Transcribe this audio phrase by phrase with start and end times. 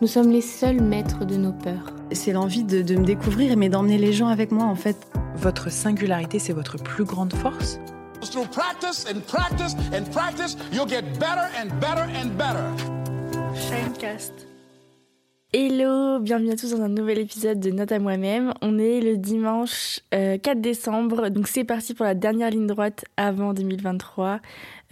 [0.00, 1.92] nous sommes les seuls maîtres de nos peurs.
[2.12, 4.96] C'est l'envie de, de me découvrir, mais d'emmener les gens avec moi en fait.
[5.36, 7.78] Votre singularité, c'est votre plus grande force?
[8.22, 12.64] Through practice and practice and practice, you'll get better and better and better.
[13.54, 14.46] Shinecast.
[15.52, 18.54] Hello, bienvenue à tous dans un nouvel épisode de Note à moi-même.
[18.62, 23.04] On est le dimanche euh, 4 décembre, donc c'est parti pour la dernière ligne droite
[23.16, 24.38] avant 2023.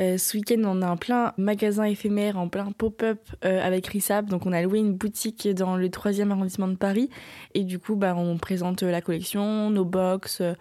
[0.01, 4.27] Euh, ce week-end, on a un plein magasin éphémère, en plein pop-up euh, avec Rissap.
[4.27, 7.11] Donc, on a loué une boutique dans le 3e arrondissement de Paris.
[7.55, 10.55] Et du coup, bah, on présente la collection, nos box, euh,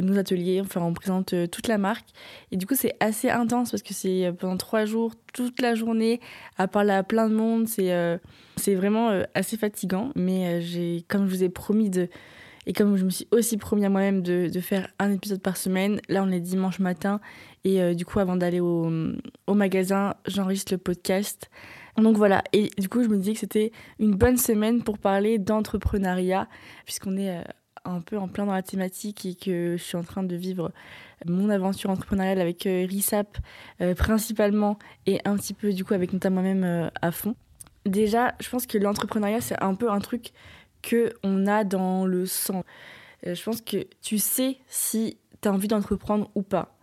[0.00, 0.60] nos ateliers.
[0.60, 2.06] Enfin, on présente euh, toute la marque.
[2.52, 5.74] Et du coup, c'est assez intense parce que c'est euh, pendant trois jours, toute la
[5.74, 6.20] journée,
[6.56, 7.66] à parler à plein de monde.
[7.68, 8.18] C'est euh,
[8.66, 10.10] vraiment euh, assez fatigant.
[10.14, 12.08] Mais euh, j'ai, comme je vous ai promis de.
[12.66, 16.00] Et comme je me suis aussi promis à moi-même de, faire un épisode par semaine,
[16.08, 17.20] là on est dimanche matin
[17.64, 18.90] et euh, du coup avant d'aller au,
[19.48, 21.48] magasin, j'enregistre le podcast.
[21.96, 25.38] Donc voilà, et du coup je me disais que c'était une bonne semaine pour parler
[25.38, 26.48] d'entrepreneuriat
[26.84, 27.42] puisqu'on est euh,
[27.84, 30.72] un peu en plein dans la thématique et que je suis en train de vivre
[31.24, 33.38] mon aventure entrepreneuriale avec euh, RISAP
[33.96, 37.36] principalement et un petit peu du coup avec notamment moi-même à fond.
[37.86, 40.32] Déjà, je pense que l'entrepreneuriat c'est un peu un truc
[40.86, 42.64] que on a dans le sang.
[43.26, 46.78] Euh, je pense que tu sais si tu as envie d'entreprendre ou pas.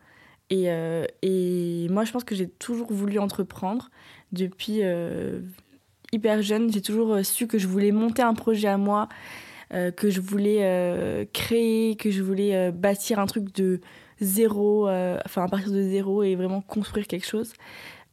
[0.50, 3.90] Et, euh, et moi, je pense que j'ai toujours voulu entreprendre
[4.34, 5.40] depuis euh,
[6.12, 6.72] hyper jeune.
[6.72, 9.08] J'ai toujours su que je voulais monter un projet à moi,
[9.95, 13.82] que je voulais créer, que je voulais bâtir un truc de
[14.22, 17.54] zéro, enfin à partir de zéro et vraiment construire quelque chose.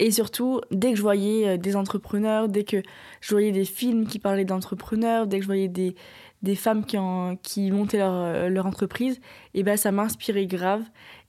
[0.01, 2.83] Et surtout, dès que je voyais euh, des entrepreneurs, dès que
[3.21, 5.95] je voyais des films qui parlaient d'entrepreneurs, dès que je voyais des,
[6.43, 6.97] des femmes qui,
[7.43, 9.21] qui montaient leur, euh, leur entreprise,
[9.53, 10.83] et ben ça m'inspirait grave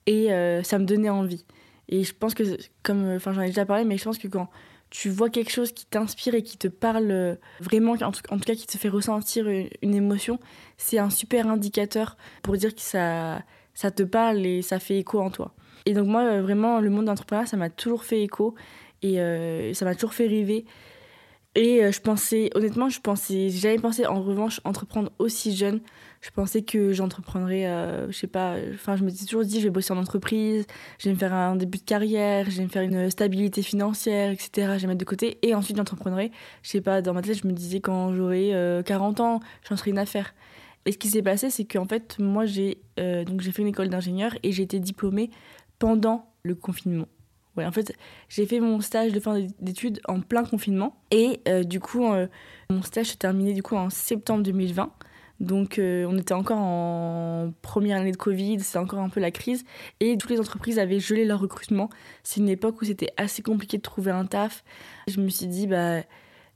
[0.05, 1.45] et euh, ça me donnait envie.
[1.89, 2.43] Et je pense que,
[2.81, 4.47] comme j'en ai déjà parlé, mais je pense que quand
[4.89, 8.45] tu vois quelque chose qui t'inspire et qui te parle vraiment, en tout, en tout
[8.45, 10.39] cas qui te fait ressentir une, une émotion,
[10.77, 13.41] c'est un super indicateur pour dire que ça,
[13.73, 15.53] ça te parle et ça fait écho en toi.
[15.85, 18.55] Et donc moi, euh, vraiment, le monde d'entrepreneuriat, ça m'a toujours fait écho
[19.01, 20.65] et euh, ça m'a toujours fait rêver.
[21.55, 25.81] Et euh, je pensais, honnêtement, je pensais, j'ai jamais pensé en revanche entreprendre aussi jeune.
[26.21, 29.65] Je pensais que j'entreprendrais, euh, je sais pas, enfin, je me suis toujours dit, je
[29.65, 30.65] vais bosser en entreprise,
[30.97, 34.31] je vais me faire un début de carrière, je vais me faire une stabilité financière,
[34.31, 34.75] etc.
[34.77, 36.31] Je vais mettre de côté et ensuite j'entreprendrai.
[36.63, 39.75] Je sais pas, dans ma tête, je me disais quand j'aurai euh, 40 ans, j'en
[39.75, 40.33] serai une affaire.
[40.85, 44.35] Et ce qui s'est passé, c'est qu'en fait, moi, j'ai j'ai fait une école d'ingénieur
[44.43, 45.31] et j'ai été diplômée
[45.81, 47.07] pendant le confinement.
[47.57, 47.93] Ouais, en fait,
[48.29, 51.01] j'ai fait mon stage de fin d'études en plein confinement.
[51.09, 52.27] Et euh, du coup, euh,
[52.69, 54.93] mon stage s'est terminé du coup en septembre 2020.
[55.39, 59.31] Donc, euh, on était encore en première année de Covid, c'était encore un peu la
[59.31, 59.65] crise.
[59.99, 61.89] Et toutes les entreprises avaient gelé leur recrutement.
[62.21, 64.63] C'est une époque où c'était assez compliqué de trouver un taf.
[65.07, 66.01] Je me suis dit, bah,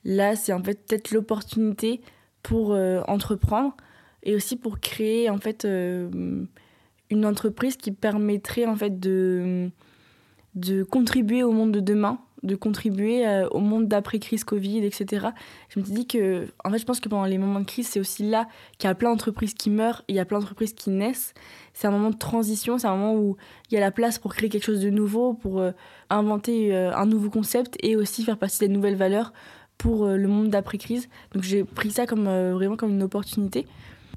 [0.04, 2.02] là, c'est en fait peut-être l'opportunité
[2.44, 2.78] pour
[3.08, 3.76] entreprendre
[4.22, 5.66] et aussi pour créer en fait
[7.10, 9.70] une entreprise qui permettrait en fait de
[10.56, 15.28] de contribuer au monde de demain, de contribuer euh, au monde d'après crise Covid, etc.
[15.70, 17.88] Je me suis dit que, en fait, je pense que pendant les moments de crise,
[17.88, 20.74] c'est aussi là qu'il y a plein d'entreprises qui meurent il y a plein d'entreprises
[20.74, 21.34] qui naissent.
[21.74, 23.36] C'est un moment de transition, c'est un moment où
[23.70, 25.72] il y a la place pour créer quelque chose de nouveau, pour euh,
[26.10, 29.34] inventer euh, un nouveau concept et aussi faire passer des nouvelles valeurs
[29.78, 31.10] pour le monde d'après crise.
[31.34, 33.68] Donc j'ai pris ça comme vraiment comme une opportunité.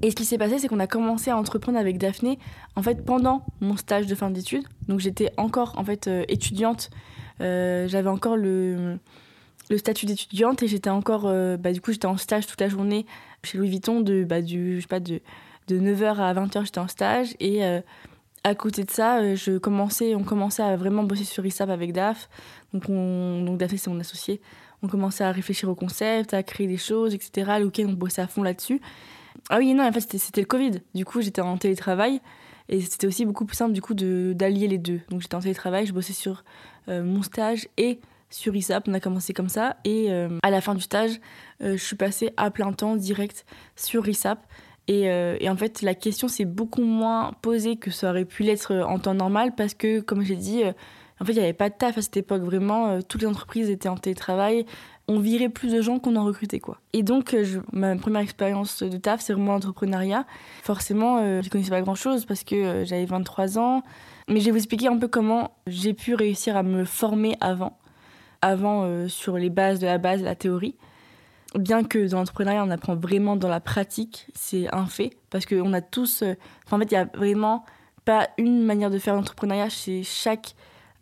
[0.01, 2.39] Et ce qui s'est passé, c'est qu'on a commencé à entreprendre avec Daphné,
[2.75, 4.63] en fait, pendant mon stage de fin d'études.
[4.87, 6.89] Donc j'étais encore, en fait, euh, étudiante.
[7.41, 8.97] Euh, J'avais encore le,
[9.69, 12.69] le statut d'étudiante et j'étais encore, euh, bah, du coup, j'étais en stage toute la
[12.69, 13.05] journée
[13.43, 15.21] chez Louis Vuitton, de, bah, du, je sais pas, de,
[15.67, 17.35] de 9h à 20h, j'étais en stage.
[17.41, 17.61] Et
[18.43, 22.29] à côté de ça, je commençais, on commençait à vraiment bosser sur ISAP avec Daph.
[22.73, 24.41] Donc, on, donc Daphné, c'est mon associé.
[24.81, 27.59] On commençait à réfléchir au concept, à créer des choses, etc.
[27.59, 28.81] Le on bossait à fond là-dessus.
[29.49, 30.81] Ah oui, non, en fait, c'était- le Covid.
[30.93, 32.21] Du coup, j'étais en télétravail.
[32.71, 35.01] Et c'était aussi beaucoup plus simple, du coup, d'allier les deux.
[35.09, 36.43] Donc, j'étais en télétravail, je bossais sur
[36.87, 37.99] euh, mon stage et
[38.29, 38.87] sur ISAP.
[38.87, 39.77] On a commencé comme ça.
[39.85, 41.19] Et euh, à la fin du stage,
[41.63, 43.43] euh, je suis passée à plein temps, direct,
[43.75, 44.39] sur ISAP.
[44.87, 48.73] Et, et en fait, la question s'est beaucoup moins posée que ça aurait pu l'être
[48.73, 50.63] en temps normal parce que, comme j'ai dit,
[51.21, 52.99] En fait, il n'y avait pas de taf à cette époque, vraiment.
[53.03, 54.65] toutes les entreprises étaient en télétravail.
[55.11, 56.77] On virait plus de gens qu'on en recrutait, quoi.
[56.93, 60.23] Et donc, euh, ma première expérience de taf, c'est vraiment l'entrepreneuriat.
[60.61, 63.81] Forcément, euh, je connaissais pas grand-chose parce que euh, j'avais 23 ans.
[64.27, 67.79] Mais je vais vous expliquer un peu comment j'ai pu réussir à me former avant.
[68.43, 70.75] Avant, euh, sur les bases de la base, la théorie.
[71.55, 75.17] Bien que dans l'entrepreneuriat, on apprend vraiment dans la pratique, c'est un fait.
[75.31, 76.23] Parce qu'on a tous.
[76.69, 77.65] en fait, il y a vraiment
[78.05, 79.69] pas une manière de faire l'entrepreneuriat.
[80.03, 80.53] Chaque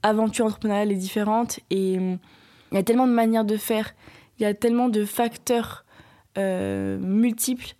[0.01, 1.59] aventure entrepreneuriale est différente.
[1.71, 2.19] Et hum,
[2.71, 3.93] il y a tellement de manières de faire.
[4.39, 5.85] Il y a tellement de facteurs
[6.37, 7.75] euh, multiples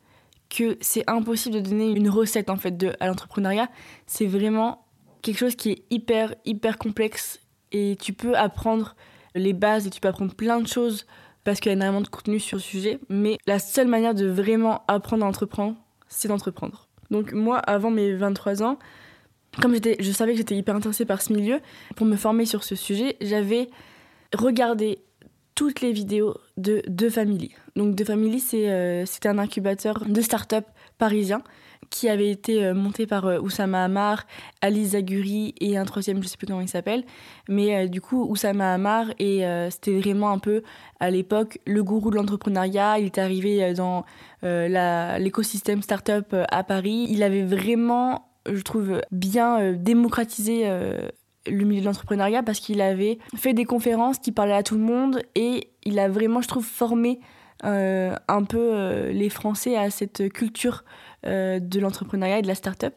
[0.50, 3.70] que c'est impossible de donner une recette en fait de, à l'entrepreneuriat.
[4.06, 4.86] C'est vraiment
[5.22, 7.42] quelque chose qui est hyper hyper complexe
[7.72, 8.96] et tu peux apprendre
[9.36, 11.06] les bases et tu peux apprendre plein de choses
[11.44, 13.00] parce qu'il y a énormément de contenu sur le sujet.
[13.10, 15.76] Mais la seule manière de vraiment apprendre à entreprendre,
[16.08, 16.88] c'est d'entreprendre.
[17.12, 18.78] Donc moi, avant mes 23 ans,
[19.62, 21.60] comme je savais que j'étais hyper intéressée par ce milieu,
[21.96, 23.70] pour me former sur ce sujet, j'avais
[24.34, 25.00] regardé
[25.58, 27.52] toutes les vidéos de The Family.
[27.76, 30.66] Donc The Family, c'est, euh, un incubateur de start-up
[31.00, 31.42] parisien
[31.90, 34.28] qui avait été euh, monté par euh, Oussama Hamar,
[34.62, 37.06] Ali Zaguri et un troisième, je sais plus comment il s'appelle.
[37.50, 40.62] Mais du coup, Oussama Hamar, et c'était vraiment un peu
[41.00, 43.00] à l'époque le gourou de l'entrepreneuriat.
[43.00, 44.06] Il est arrivé dans
[44.44, 47.08] l'écosystème start-up à Paris.
[47.10, 50.70] Il avait vraiment, je trouve, bien démocratisé
[51.50, 54.82] le milieu de l'entrepreneuriat parce qu'il avait fait des conférences qui parlaient à tout le
[54.82, 57.20] monde et il a vraiment, je trouve, formé
[57.64, 60.84] euh, un peu euh, les Français à cette culture
[61.26, 62.94] euh, de l'entrepreneuriat et de la start-up.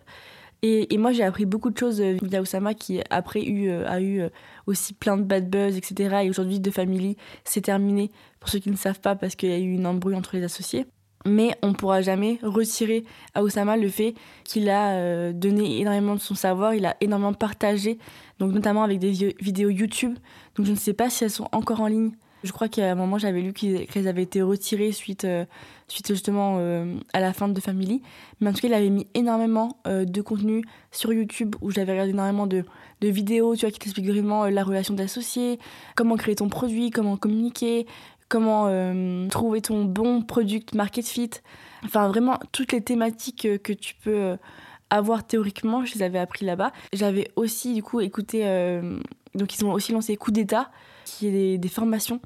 [0.62, 4.23] Et, et moi, j'ai appris beaucoup de choses via Oussama qui, après, eu, a eu
[4.67, 6.19] aussi plein de bad buzz, etc.
[6.25, 8.11] Et aujourd'hui, The Family, c'est terminé,
[8.41, 10.44] pour ceux qui ne savent pas, parce qu'il y a eu une embrouille entre les
[10.44, 10.85] associés.
[11.26, 14.14] Mais on ne pourra jamais retirer à Oussama le fait
[14.44, 17.99] qu'il a euh, donné énormément de son savoir, il a énormément partagé,
[18.38, 20.14] donc notamment avec des vi- vidéos YouTube.
[20.55, 22.12] Donc je ne sais pas si elles sont encore en ligne.
[22.43, 25.44] Je crois qu'à un moment j'avais lu qu'elles avaient été retirées suite, euh,
[25.88, 28.00] suite justement euh, à la fin de Family.
[28.40, 32.12] Mais en tout cas, il avait mis énormément de contenu sur YouTube où j'avais regardé
[32.12, 32.64] énormément de,
[33.02, 35.58] de vidéos, tu vois, qui t'expliquent vraiment la relation d'associés,
[35.96, 37.87] comment créer ton produit, comment communiquer,
[38.30, 41.30] comment euh, trouver ton bon product market fit.
[41.84, 44.36] Enfin, vraiment, toutes les thématiques euh, que tu peux euh,
[44.88, 46.72] avoir théoriquement, je les avais appris là-bas.
[46.94, 48.40] J'avais aussi, du coup, écouté.
[49.34, 50.70] donc, ils ont aussi lancé Coup d'État,
[51.04, 52.20] qui est des, des formations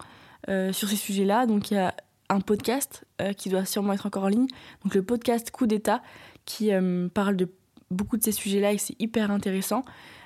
[0.48, 1.44] sur ces sujets-là.
[1.44, 1.94] Donc, il y a
[2.30, 3.04] un podcast
[3.36, 4.46] qui doit sûrement être encore en ligne.
[4.82, 6.00] Donc, le podcast Coup d'État,
[6.46, 6.70] qui
[7.12, 7.50] parle de
[7.90, 9.84] beaucoup de ces sujets-là et c'est hyper intéressant.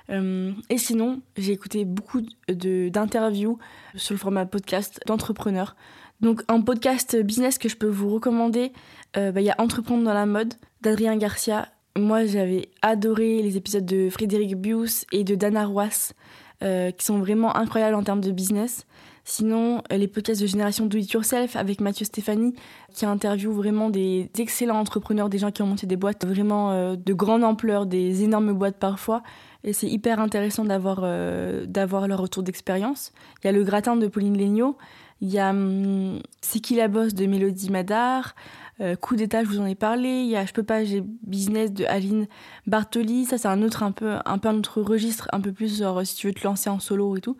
[0.09, 3.59] Euh, et sinon, j'ai écouté beaucoup d'interviews
[3.95, 5.75] sur le format podcast d'entrepreneurs.
[6.21, 8.73] Donc un podcast business que je peux vous recommander,
[9.17, 11.69] euh, bah, il y a Entreprendre dans la mode d'Adrien Garcia.
[11.97, 16.13] Moi j'avais adoré les épisodes de Frédéric Bius et de Dana Roas
[16.61, 18.85] euh, qui sont vraiment incroyables en termes de business.
[19.23, 22.55] Sinon, les podcasts de Génération Do It Yourself avec Mathieu Stéphanie
[22.93, 27.13] qui interviewe vraiment des excellents entrepreneurs, des gens qui ont monté des boîtes vraiment de
[27.13, 29.21] grande ampleur, des énormes boîtes parfois.
[29.63, 33.11] Et c'est hyper intéressant d'avoir euh, d'avoir leur retour d'expérience.
[33.43, 34.77] Il y a le gratin de Pauline Legnaud,
[35.21, 38.35] il y a hum, C'est qui la bosse de Mélodie Madar,
[38.79, 40.09] euh, Coup d'état, je vous en ai parlé.
[40.09, 42.27] Il y a Je peux pas, j'ai business de Aline
[42.67, 43.25] Bartoli.
[43.25, 46.05] Ça, c'est un autre un peu, un peu un autre registre, un peu plus genre
[46.05, 47.35] si tu veux te lancer en solo et tout.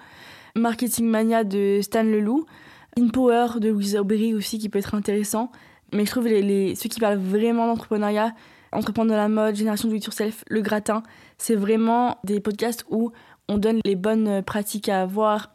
[0.55, 2.45] Marketing Mania de Stan Leloup.
[2.97, 5.51] In Power de Louise Aubry aussi qui peut être intéressant.
[5.93, 8.33] Mais je trouve les, les, ceux qui parlent vraiment d'entrepreneuriat,
[8.71, 11.03] entreprendre dans la mode, génération do it yourself, le gratin,
[11.37, 13.11] c'est vraiment des podcasts où
[13.47, 15.51] on donne les bonnes pratiques à avoir,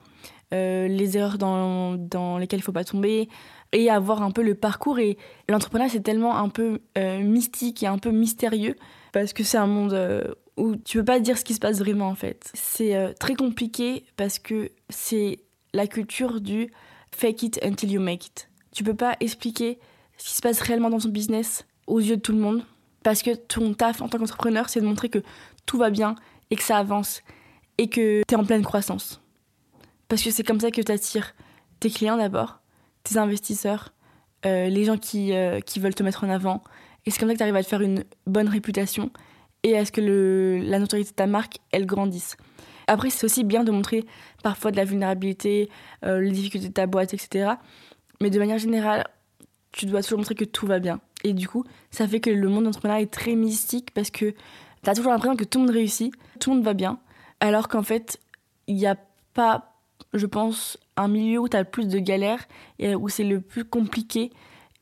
[0.52, 3.28] euh, les erreurs dans, lesquelles il faut pas tomber,
[3.73, 4.99] et avoir un peu le parcours.
[4.99, 5.16] Et
[5.49, 8.76] l'entrepreneuriat, c'est tellement un peu euh, mystique et un peu mystérieux,
[9.12, 10.25] parce que c'est un monde euh,
[10.56, 12.50] où tu peux pas dire ce qui se passe vraiment en fait.
[12.54, 15.40] C'est très compliqué parce que c'est
[15.73, 16.71] la culture du
[17.11, 18.49] fake it until you make it.
[18.73, 19.78] Tu peux pas expliquer
[20.16, 22.62] ce qui se passe réellement dans ton business aux yeux de tout le monde,
[23.04, 25.23] parce que ton taf en tant qu'entrepreneur, c'est de montrer que
[25.66, 26.16] tout va bien
[26.50, 27.23] et que ça avance
[27.78, 29.20] et que tu es en pleine croissance.
[30.08, 31.34] Parce que c'est comme ça que tu attires
[31.80, 32.61] tes clients d'abord,
[33.04, 33.92] tes investisseurs,
[34.46, 36.64] euh, les gens qui, euh, qui veulent te mettre en avant.
[37.04, 39.11] Et c'est comme ça que tu arrives à te faire une bonne réputation
[39.62, 42.37] et à ce que la notoriété de ta marque, elle grandisse.
[42.87, 44.04] Après, c'est aussi bien de montrer
[44.42, 45.68] parfois de la vulnérabilité,
[46.04, 47.52] euh, les difficultés de ta boîte, etc.
[48.20, 49.04] Mais de manière générale,
[49.73, 51.00] tu dois toujours montrer que tout va bien.
[51.24, 54.34] Et du coup, ça fait que le monde d'entrepreneuriat est très mystique parce que
[54.82, 57.00] tu as toujours l'impression que tout le monde réussit, tout le monde va bien,
[57.40, 58.20] alors qu'en fait,
[58.66, 58.96] il n'y a
[59.32, 59.74] pas,
[60.12, 62.46] je pense, un milieu où tu as le plus de galères
[62.80, 64.30] où c'est le plus compliqué,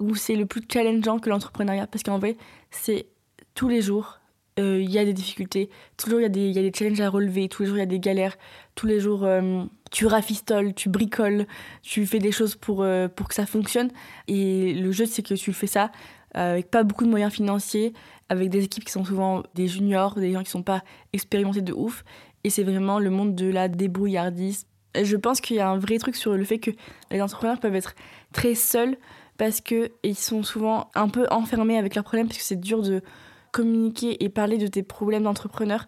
[0.00, 1.87] où c'est le plus challengeant que l'entrepreneuriat.
[1.87, 2.37] Parce qu'en vrai,
[2.70, 3.06] c'est
[3.54, 4.18] tous les jours
[4.58, 7.49] euh, il y a des difficultés, toujours il y, y a des challenges à relever,
[7.49, 8.37] tous les jours il y a des galères,
[8.75, 11.46] tous les jours euh, tu rafistoles, tu bricoles,
[11.82, 13.90] tu fais des choses pour, euh, pour que ça fonctionne.
[14.28, 15.90] Et le jeu, c'est que tu fais ça
[16.35, 17.93] avec pas beaucoup de moyens financiers,
[18.29, 21.73] avec des équipes qui sont souvent des juniors, des gens qui sont pas expérimentés de
[21.73, 22.05] ouf.
[22.45, 24.67] Et c'est vraiment le monde de la débrouillardise.
[24.95, 26.71] Et Je pense qu'il y a un vrai truc sur le fait que
[27.11, 27.95] les entrepreneurs peuvent être
[28.33, 28.97] très seuls
[29.39, 33.03] parce qu'ils sont souvent un peu enfermés avec leurs problèmes, parce que c'est dur de
[33.51, 35.87] communiquer et parler de tes problèmes d'entrepreneur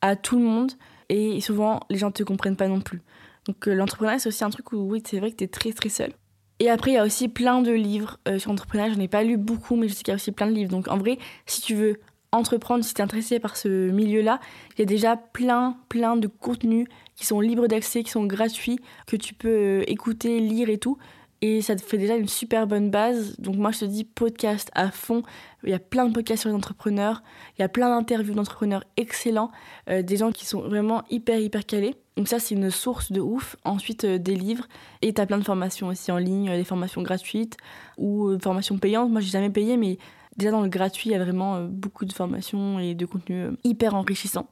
[0.00, 0.72] à tout le monde.
[1.08, 3.02] Et souvent, les gens ne te comprennent pas non plus.
[3.46, 5.72] Donc euh, l'entrepreneuriat, c'est aussi un truc où, oui, c'est vrai que tu es très
[5.72, 6.12] très seul.
[6.60, 8.94] Et après, il y a aussi plein de livres euh, sur l'entrepreneuriat.
[8.94, 10.70] Je n'ai pas lu beaucoup, mais je sais qu'il y a aussi plein de livres.
[10.70, 12.00] Donc en vrai, si tu veux
[12.32, 14.40] entreprendre, si tu es intéressé par ce milieu-là,
[14.76, 18.78] il y a déjà plein, plein de contenus qui sont libres d'accès, qui sont gratuits,
[19.06, 20.98] que tu peux euh, écouter, lire et tout.
[21.46, 23.38] Et ça te fait déjà une super bonne base.
[23.38, 25.22] Donc moi, je te dis podcast à fond.
[25.62, 27.22] Il y a plein de podcasts sur les entrepreneurs.
[27.58, 29.50] Il y a plein d'interviews d'entrepreneurs excellents.
[29.90, 31.96] euh, des gens qui sont vraiment hyper, hyper calés.
[32.16, 33.56] Donc ça, c'est une source de ouf.
[33.64, 34.66] Ensuite, euh, des livres.
[35.02, 37.58] Et tu as plein de formations aussi en ligne, euh, des formations gratuites
[37.98, 39.10] ou euh, formations payantes.
[39.10, 39.98] Moi, j'ai jamais payé, mais
[40.38, 43.56] déjà dans le gratuit, il y a vraiment beaucoup de formations et de contenus euh,
[43.64, 44.48] hyper enrichissants.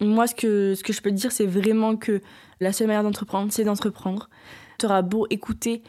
[0.00, 2.22] Moi, ce que, ce que je peux te dire, c'est vraiment que
[2.60, 4.30] la seule manière d'entreprendre, c'est d'entreprendre.
[4.78, 5.82] Tu auras beau écouter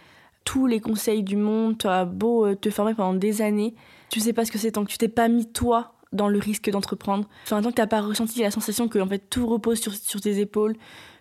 [0.48, 3.76] tous les conseils du monde, tu auras beau euh, te former pendant des années,
[4.10, 6.40] tu sais pas ce que c'est tant que tu t'es pas mis toi dans le
[6.40, 7.28] risque d'entreprendre.
[7.44, 10.22] Enfin, tant que t'as pas ressenti la sensation que en fait tout repose sur, sur
[10.22, 10.78] tes épaules,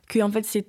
[0.09, 0.68] que en fait c'est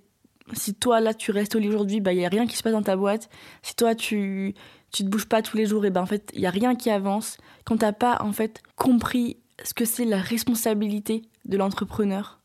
[0.53, 2.63] si toi là tu restes au lit aujourd'hui, bah il y a rien qui se
[2.63, 3.29] passe dans ta boîte.
[3.61, 4.55] Si toi tu
[4.91, 6.73] tu te bouges pas tous les jours, et ben en fait il y a rien
[6.73, 7.37] qui avance.
[7.63, 12.39] Quand t'as pas en fait compris ce que c'est la responsabilité de l'entrepreneur,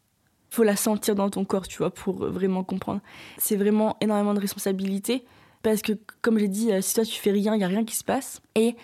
[0.50, 3.00] faut la sentir dans ton corps, tu vois, pour euh, vraiment comprendre.
[3.38, 5.24] C'est vraiment énormément de responsabilité
[5.62, 7.84] parce que, comme j'ai dit, euh, si toi tu fais rien, il y a rien
[7.84, 8.40] qui se passe.
[8.54, 8.74] Et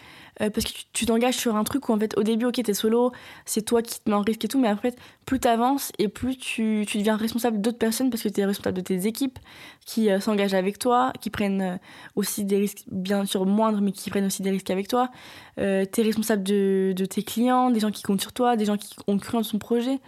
[0.41, 2.75] euh, parce que tu- t'engages sur un truc où en fait au début, ok, t'es
[2.75, 3.13] solo,
[3.45, 6.37] c'est toi qui te mets en risque et tout, mais fait, plus t'avances et plus
[6.37, 9.39] tu, tu deviens responsable d'autres personnes parce que t'es responsable de tes équipes
[9.85, 11.81] qui euh, s'engagent avec toi, qui prennent
[12.15, 15.11] aussi des risques, bien sûr moindres, mais qui prennent aussi des risques avec toi.
[15.57, 18.95] T'es responsable de, de tes clients, des gens qui comptent sur toi, des gens qui
[19.09, 19.99] ont cru en ton projet.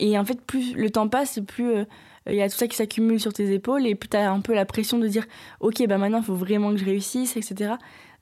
[0.00, 1.86] Et en fait, plus le temps passe, plus
[2.28, 4.54] il y a tout ça qui s'accumule sur tes épaules, et plus t'as un peu
[4.54, 5.26] la pression de dire,
[5.60, 7.74] ok, bah maintenant, il faut vraiment que je réussisse, etc.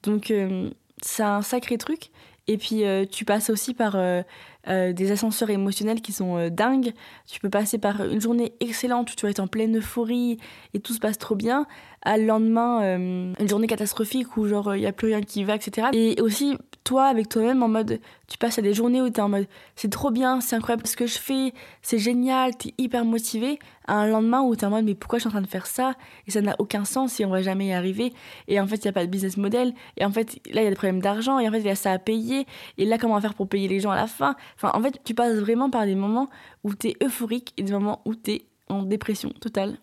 [0.02, 0.70] Donc, euh,
[1.02, 2.10] c'est un sacré truc.
[2.48, 4.22] Et puis, euh, tu passes aussi par euh,
[4.66, 6.92] des ascenseurs émotionnels qui sont dingues.
[7.26, 10.38] Tu peux passer par une journée excellente où tu vas être en pleine euphorie
[10.75, 11.66] et tout se passe trop bien,
[12.02, 15.56] à le lendemain, une journée catastrophique où genre il n'y a plus rien qui va,
[15.56, 15.88] etc.
[15.92, 16.56] Et aussi,
[16.87, 19.47] toi, avec toi-même, en mode, tu passes à des journées où tu es en mode,
[19.75, 21.52] c'est trop bien, c'est incroyable ce que je fais,
[21.83, 24.95] c'est génial, tu es hyper motivé, à un lendemain où tu es en mode, mais
[24.95, 25.95] pourquoi je suis en train de faire ça?
[26.28, 28.12] Et ça n'a aucun sens et on va jamais y arriver.
[28.47, 29.75] Et en fait, il n'y a pas de business model.
[29.97, 31.38] Et en fait, là, il y a des problèmes d'argent.
[31.38, 32.47] Et en fait, il y a ça à payer.
[32.78, 34.37] Et là, comment faire pour payer les gens à la fin?
[34.57, 36.28] Enfin, en fait, tu passes vraiment par des moments
[36.64, 39.78] où tu es euphorique et des moments où tu es en dépression totale.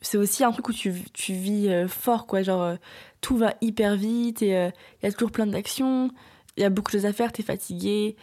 [0.00, 0.90] C'est aussi un truc où tu,
[1.32, 2.42] vis euh, fort, quoi.
[2.42, 2.76] Genre, euh,
[3.20, 6.10] tout va hyper vite et euh, il y a toujours plein d'actions.
[6.56, 8.16] Il y a beaucoup de choses à faire, tu es fatigué.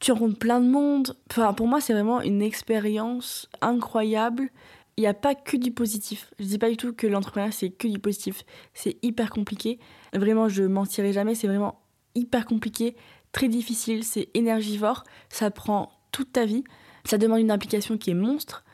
[0.00, 1.16] Tu rencontres plein de monde.
[1.30, 4.50] Enfin, pour moi, c'est vraiment une expérience incroyable.
[4.96, 6.32] Il n'y a pas que du positif.
[6.38, 8.44] Je dis pas du tout que l'entrepreneuriat, c'est que du positif.
[8.74, 9.78] C'est hyper compliqué.
[10.12, 11.34] Vraiment, je mentirai jamais.
[11.34, 11.80] C'est vraiment
[12.14, 12.94] hyper compliqué,
[13.32, 15.04] très difficile, c'est énergivore.
[15.28, 16.64] Ça prend toute ta vie.
[17.04, 18.64] Ça demande une implication qui est monstre.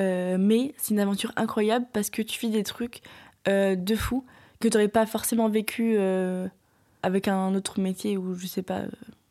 [0.00, 3.02] Euh, mais c'est une aventure incroyable parce que tu vis des trucs
[3.48, 4.24] euh, de fou
[4.60, 6.48] que tu n'aurais pas forcément vécu euh,
[7.02, 8.80] avec un autre métier ou je sais pas.
[8.80, 8.88] euh.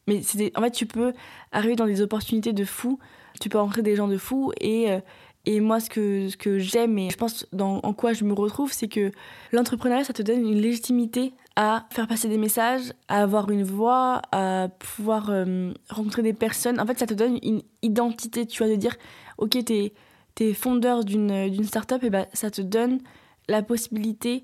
[0.08, 1.14] Mais des- en fait, tu peux
[1.52, 3.00] arriver dans des opportunités de fou,
[3.40, 5.00] tu peux rencontrer des gens de fou et, euh,
[5.46, 8.88] et moi, ce que, que j'aime et je pense en quoi je me retrouve, c'est
[8.88, 9.12] que
[9.52, 14.22] l'entrepreneuriat, ça te donne une légitimité à faire passer des messages, à avoir une voix,
[14.32, 16.80] à pouvoir euh, rencontrer des personnes.
[16.80, 18.96] En fait, ça te donne une identité, tu vois, de dire,
[19.38, 19.94] ok, t'es
[20.40, 23.00] es fondeur d'une d'une start-up, et ben ça te donne
[23.48, 24.44] la possibilité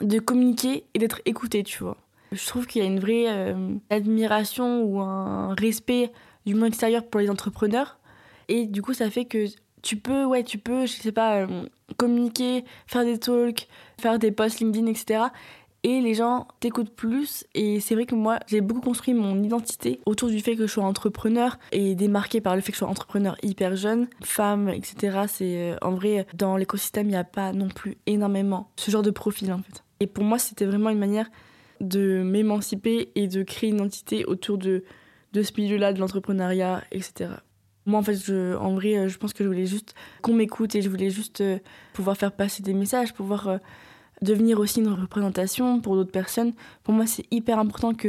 [0.00, 1.96] de communiquer et d'être écouté, tu vois.
[2.32, 6.12] Je trouve qu'il y a une vraie euh, admiration ou un respect
[6.46, 7.98] du monde extérieur pour les entrepreneurs.
[8.48, 9.46] Et du coup, ça fait que
[9.82, 11.66] tu peux, ouais, tu peux, je sais pas, euh,
[11.96, 13.68] communiquer, faire des talks,
[14.00, 15.24] faire des posts LinkedIn, etc.
[15.84, 17.44] Et les gens t'écoutent plus.
[17.54, 20.72] Et c'est vrai que moi, j'ai beaucoup construit mon identité autour du fait que je
[20.72, 25.20] sois entrepreneur et démarqué par le fait que je sois entrepreneur hyper jeune, femme, etc.
[25.28, 29.02] C'est euh, en vrai, dans l'écosystème, il n'y a pas non plus énormément ce genre
[29.02, 29.84] de profil en fait.
[30.00, 31.30] Et pour moi, c'était vraiment une manière
[31.80, 34.84] de m'émanciper et de créer une identité autour de,
[35.32, 37.30] de ce milieu-là, de l'entrepreneuriat, etc.
[37.86, 40.74] Moi, en fait, je, en vrai, euh, je pense que je voulais juste qu'on m'écoute
[40.74, 41.58] et je voulais juste euh,
[41.94, 43.58] pouvoir faire passer des messages, pouvoir euh,
[44.20, 46.52] devenir aussi une représentation pour d'autres personnes.
[46.84, 48.08] Pour moi, c'est hyper important que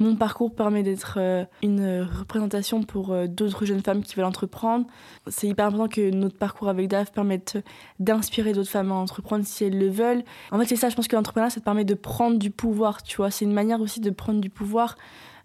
[0.00, 4.86] mon parcours permet d'être euh, une représentation pour euh, d'autres jeunes femmes qui veulent entreprendre.
[5.28, 7.58] C'est hyper important que notre parcours avec DAF permette
[7.98, 10.24] d'inspirer d'autres femmes à entreprendre si elles le veulent.
[10.50, 13.02] En fait, c'est ça, je pense que l'entrepreneuriat, ça te permet de prendre du pouvoir,
[13.02, 13.30] tu vois.
[13.30, 14.96] C'est une manière aussi de prendre du pouvoir.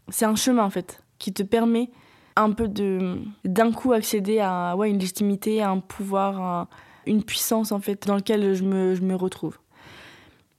[0.07, 1.91] C'est un chemin, en fait, qui te permet
[2.37, 6.67] un peu de d'un coup accéder à ouais, une légitimité, à un pouvoir, à
[7.05, 9.57] une puissance, en fait, dans lequel je me, je me retrouve.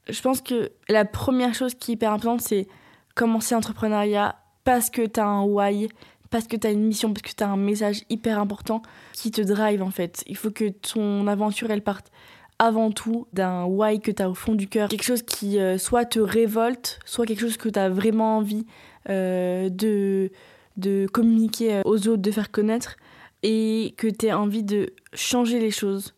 [0.07, 2.69] Je pense que la première chose qui est hyper importante, c'est
[3.17, 5.89] commencer l'entrepreneuriat parce que tu as un why,
[6.31, 8.83] parce que tu as une mission, parce que tu as un message hyper important
[9.13, 10.23] qui te drive en fait.
[10.29, 12.13] Il faut que ton aventure elle parte
[12.59, 15.79] avant tout d'un why que tu as au fond du cœur, quelque chose qui euh,
[15.79, 18.67] soit te révolte, soit quelque chose que tu as vraiment envie
[19.09, 20.31] euh, de,
[20.77, 22.97] de communiquer euh, aux autres, de faire connaître
[23.43, 26.15] et que tu as envie de changer les choses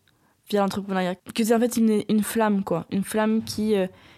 [0.49, 1.15] via l'entrepreneuriat.
[1.33, 3.75] Que c'est en fait une, une, flamme quoi, une flamme qui,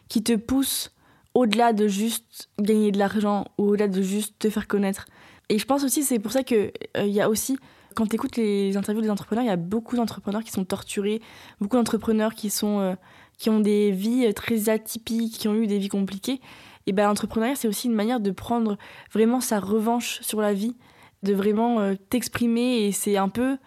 [0.07, 0.90] qui te pousse
[1.33, 5.05] au-delà de juste gagner de l'argent ou au-delà de juste te faire connaître.
[5.49, 7.57] Et je pense aussi, c'est pour ça qu'il euh, y a aussi,
[7.95, 11.21] quand tu écoutes les interviews des entrepreneurs, il y a beaucoup d'entrepreneurs qui sont torturés,
[11.59, 12.95] beaucoup d'entrepreneurs qui, euh,
[13.37, 16.39] qui ont des vies euh, très atypiques, qui ont eu des vies compliquées.
[16.87, 18.77] Et ben l'entrepreneuriat, c'est aussi une manière de prendre
[19.13, 20.75] vraiment sa revanche sur la vie,
[21.21, 22.85] de vraiment t'exprimer.
[22.85, 23.57] Et c'est un peu,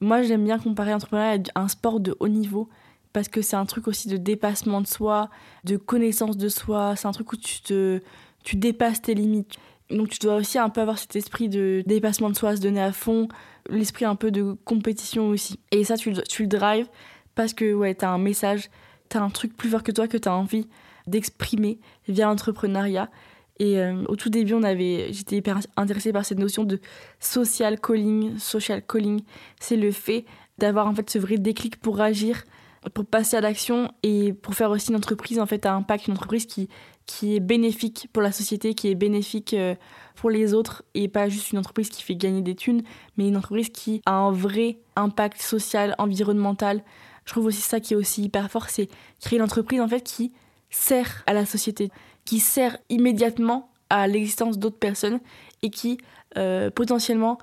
[0.00, 2.70] moi j'aime bien comparer l'entrepreneuriat à un sport de haut niveau
[3.12, 5.28] parce que c'est un truc aussi de dépassement de soi,
[5.64, 8.00] de connaissance de soi, c'est un truc où tu te
[8.44, 9.54] tu dépasses tes limites.
[9.90, 12.80] Donc tu dois aussi un peu avoir cet esprit de dépassement de soi, se donner
[12.80, 13.28] à fond,
[13.68, 15.60] l'esprit un peu de compétition aussi.
[15.70, 16.88] Et ça tu, le drives
[17.34, 18.70] parce que ouais, tu as un message,
[19.10, 20.66] tu as un truc plus fort que toi que tu as envie
[21.06, 21.78] d'exprimer
[22.08, 23.10] via l'entrepreneuriat.
[23.58, 26.80] Et euh, au tout début, on avait, j'étais hyper intéressée par cette notion de
[27.20, 28.38] social calling.
[28.38, 29.22] Social calling,
[29.60, 30.24] c'est le fait
[30.58, 32.44] d'avoir en fait ce vrai déclic pour agir
[32.90, 36.14] pour passer à l'action et pour faire aussi une entreprise en fait à impact, une
[36.14, 36.68] entreprise qui,
[37.06, 39.74] qui est bénéfique pour la société, qui est bénéfique euh,
[40.16, 42.82] pour les autres et pas juste une entreprise qui fait gagner des thunes,
[43.16, 46.82] mais une entreprise qui a un vrai impact social, environnemental.
[47.24, 48.88] Je trouve aussi ça qui est aussi hyper fort, c'est
[49.20, 50.32] créer une entreprise en fait qui
[50.70, 51.90] sert à la société,
[52.24, 55.20] qui sert immédiatement à l'existence d'autres personnes
[55.62, 55.98] et qui
[56.36, 57.38] euh, potentiellement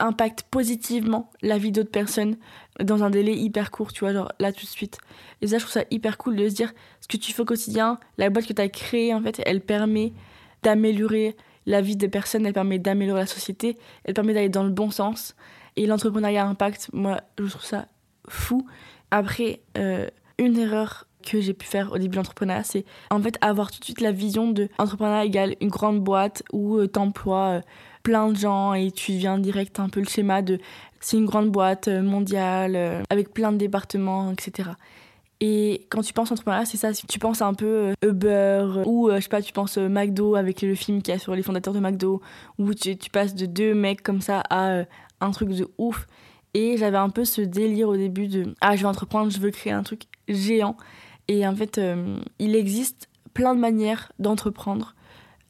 [0.00, 2.36] impacte positivement la vie d'autres personnes
[2.82, 4.98] dans un délai hyper court, tu vois, genre là tout de suite.
[5.42, 7.44] Et ça, je trouve ça hyper cool de se dire ce que tu fais au
[7.46, 10.12] quotidien, la boîte que tu as créée, en fait, elle permet
[10.62, 11.36] d'améliorer
[11.66, 14.90] la vie des personnes, elle permet d'améliorer la société, elle permet d'aller dans le bon
[14.90, 15.34] sens.
[15.76, 17.86] Et l'entrepreneuriat impact, moi, je trouve ça
[18.28, 18.66] fou.
[19.10, 20.08] Après, euh,
[20.38, 23.78] une erreur que j'ai pu faire au début de l'entrepreneuriat, c'est en fait avoir tout
[23.78, 27.60] de suite la vision de entrepreneuriat égale une grande boîte où euh, t'emploies euh,
[28.02, 30.58] plein de gens et tu viens direct un peu le schéma de
[31.00, 34.70] c'est une grande boîte euh, mondiale euh, avec plein de départements, etc.
[35.40, 36.92] Et quand tu penses entrepreneuriat, c'est ça.
[36.92, 40.74] Tu penses un peu euh, Uber ou je sais pas, tu penses McDo avec le
[40.74, 42.20] film qu'il y a sur les fondateurs de McDo
[42.58, 44.84] où tu, passes de deux mecs comme ça à
[45.22, 46.06] un truc de ouf.
[46.52, 49.50] Et j'avais un peu ce délire au début de ah je vais entreprendre, je veux
[49.50, 50.76] créer un truc géant.
[51.28, 51.80] Et en fait,
[52.38, 54.94] il existe plein de manières d'entreprendre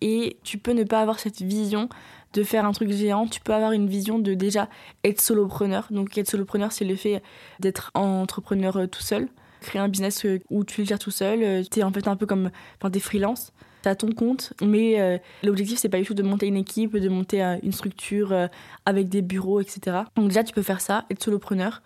[0.01, 1.89] et tu peux ne pas avoir cette vision
[2.33, 4.69] de faire un truc géant, tu peux avoir une vision de déjà
[5.05, 5.87] être solopreneur.
[5.91, 7.23] Donc être solopreneur, c'est le fait
[7.59, 9.29] d'être entrepreneur euh, tout seul,
[9.61, 11.43] créer un business euh, où tu le gères tout seul.
[11.43, 13.53] Euh, tu es en fait un peu comme enfin, des freelances.
[13.83, 17.09] Tu as ton compte, mais l'objectif, c'est pas du tout de monter une équipe, de
[17.09, 18.35] monter une structure
[18.85, 20.03] avec des bureaux, etc.
[20.17, 21.81] Donc déjà, tu peux faire ça, être solopreneur.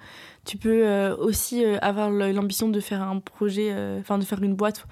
[0.44, 4.85] Tu peux aussi avoir l'ambition de faire un projet, enfin de faire une boîte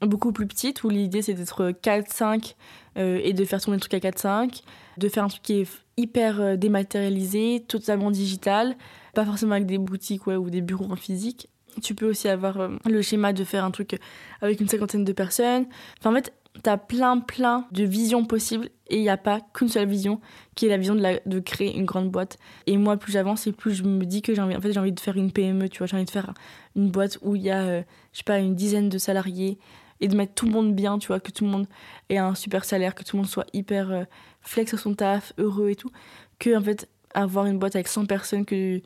[0.00, 2.56] beaucoup plus petite où l'idée c'est d'être 4-5
[2.96, 4.64] et de faire tourner le truc à 4-5
[4.98, 8.76] de faire un truc qui est hyper euh, dématérialisé, totalement digital,
[9.14, 11.48] pas forcément avec des boutiques ou des bureaux en physique.
[11.82, 13.98] Tu peux aussi avoir euh, le schéma de faire un truc
[14.40, 15.66] avec une cinquantaine de personnes.
[16.04, 16.32] En fait,
[16.62, 20.20] tu as plein, plein de visions possibles et il n'y a pas qu'une seule vision
[20.54, 22.38] qui est la vision de, créer une grande boîte.
[22.66, 24.92] Et moi, plus j'avance et plus je me dis que j'ai envie, en fait, envie
[24.92, 26.32] de faire une PME, tu vois, j'ai envie de faire
[26.74, 27.82] une boîte où il y a, euh,
[28.12, 29.58] je sais pas, une dizaine de salariés
[30.00, 31.66] et de mettre tout le monde bien, tu vois, que tout le monde
[32.08, 34.04] ait un super salaire, que tout le monde soit hyper euh,
[34.40, 35.90] flex à son taf, heureux et tout,
[36.38, 38.80] que en fait avoir une boîte avec 100 personnes que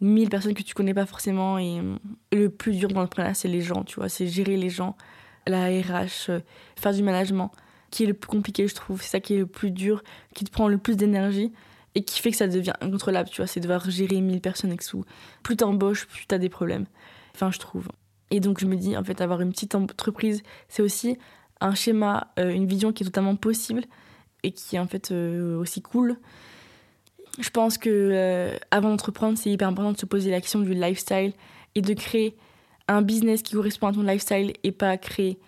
[0.00, 1.96] 1000 personnes que tu connais pas forcément et, euh,
[2.32, 4.96] le plus dur dans l'entrepreneuriat c'est les gens, tu vois, c'est gérer les gens,
[5.46, 6.40] la RH, euh,
[6.76, 7.52] faire du management
[7.90, 10.02] qui est le plus compliqué je trouve, c'est ça qui est le plus dur,
[10.34, 11.52] qui te prend le plus d'énergie
[11.94, 14.82] et qui fait que ça devient incontrôlable, tu vois, c'est devoir gérer 1000 personnes avec
[14.82, 15.04] sous.
[15.42, 16.86] Plus t'embauches, plus t'as des problèmes.
[17.34, 17.88] Enfin, je trouve.
[18.30, 21.18] Et donc je me dis, en fait, avoir une petite entreprise, c'est aussi
[21.60, 23.84] un schéma, euh, une vision qui est totalement possible
[24.42, 26.16] et qui est en fait euh, aussi cool.
[27.38, 31.32] Je pense que euh, avant d'entreprendre, c'est hyper important de se poser l'action du lifestyle
[31.74, 32.36] et de créer
[32.88, 35.38] un business qui correspond à ton lifestyle et pas créer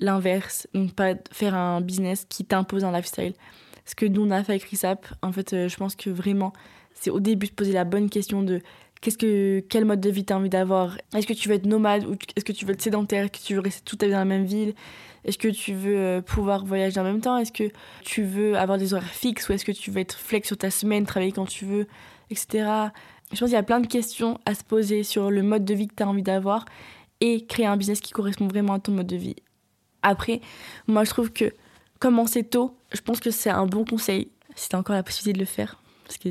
[0.00, 3.34] l'inverse, donc pas faire un business qui t'impose un lifestyle.
[3.84, 6.52] Ce que nous on a fait avec RISAP, en fait, je pense que vraiment,
[6.92, 8.60] c'est au début de poser la bonne question de
[9.00, 10.96] qu'est-ce que quel mode de vie tu as envie d'avoir?
[11.14, 13.46] Est-ce que tu veux être nomade ou est-ce que tu veux être sédentaire, est-ce que
[13.46, 14.74] tu veux rester toute ta vie dans la même ville?
[15.24, 17.36] Est-ce que tu veux euh, pouvoir voyager en même temps?
[17.36, 17.70] Est-ce que
[18.02, 20.70] tu veux avoir des horaires fixes ou est-ce que tu veux être flex sur ta
[20.70, 21.86] semaine, travailler quand tu veux,
[22.30, 22.64] etc.
[23.32, 25.74] Je pense qu'il y a plein de questions à se poser sur le mode de
[25.74, 26.64] vie que tu as envie d'avoir
[27.20, 29.36] et créer un business qui correspond vraiment à ton mode de vie.
[30.02, 30.40] Après,
[30.86, 31.52] moi je trouve que
[31.98, 35.34] commencer tôt, je pense que c'est un bon conseil si tu as encore la possibilité
[35.34, 35.82] de le faire.
[36.04, 36.28] Parce que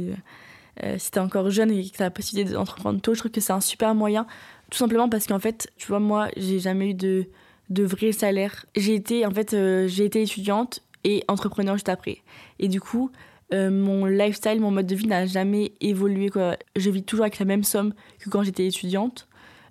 [0.83, 3.19] euh, si tu es encore jeune et que tu as la possibilité d'entreprendre tôt, je
[3.19, 4.25] trouve que c'est un super moyen.
[4.69, 7.25] Tout simplement parce qu'en fait, tu vois, moi, j'ai jamais eu de,
[7.69, 8.65] de vrai salaire.
[8.75, 12.19] J'ai été, en fait, euh, été étudiante et entrepreneur juste après.
[12.59, 13.11] Et du coup,
[13.53, 16.29] euh, mon lifestyle, mon mode de vie n'a jamais évolué.
[16.29, 16.57] Quoi.
[16.75, 19.27] Je vis toujours avec la même somme que quand j'étais étudiante.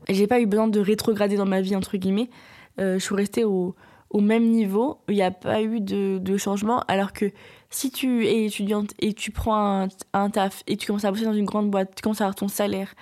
[0.08, 2.30] J'ai pas eu besoin de rétrograder dans ma vie, entre guillemets.
[2.78, 3.74] je suis restée au,
[4.10, 7.32] au même niveau, il n'y a pas eu de, changement, alors que
[7.70, 11.24] si tu es étudiante et tu prends un, un, taf et tu commences à bosser
[11.24, 12.94] dans une grande boîte, tu commences à avoir ton salaire,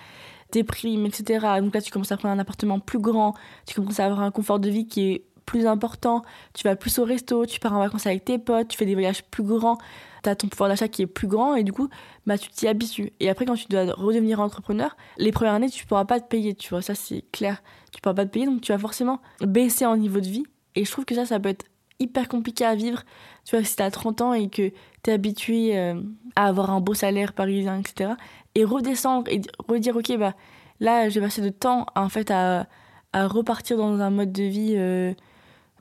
[0.51, 1.45] tes primes, etc.
[1.59, 3.33] Donc là, tu commences à prendre un appartement plus grand,
[3.67, 6.97] tu commences à avoir un confort de vie qui est plus important, tu vas plus
[6.99, 9.77] au resto, tu pars en vacances avec tes potes, tu fais des voyages plus grands,
[10.23, 11.87] tu as ton pouvoir d'achat qui est plus grand et du coup,
[12.25, 13.13] bah, tu t'y habitues.
[13.19, 16.55] Et après, quand tu dois redevenir entrepreneur, les premières années, tu pourras pas te payer,
[16.55, 17.61] tu vois, ça c'est clair.
[17.91, 20.85] Tu pourras pas te payer, donc tu vas forcément baisser en niveau de vie et
[20.85, 21.65] je trouve que ça, ça peut être
[21.99, 23.03] hyper compliqué à vivre.
[23.45, 24.71] Tu vois, si t'as 30 ans et que
[25.03, 26.01] t'es habitué euh,
[26.35, 28.13] à avoir un beau salaire parisien, etc.
[28.55, 30.35] Et redescendre et redire, ok, bah
[30.79, 32.67] là, j'ai passé de temps en fait à,
[33.13, 35.13] repartir dans un mode de vie euh,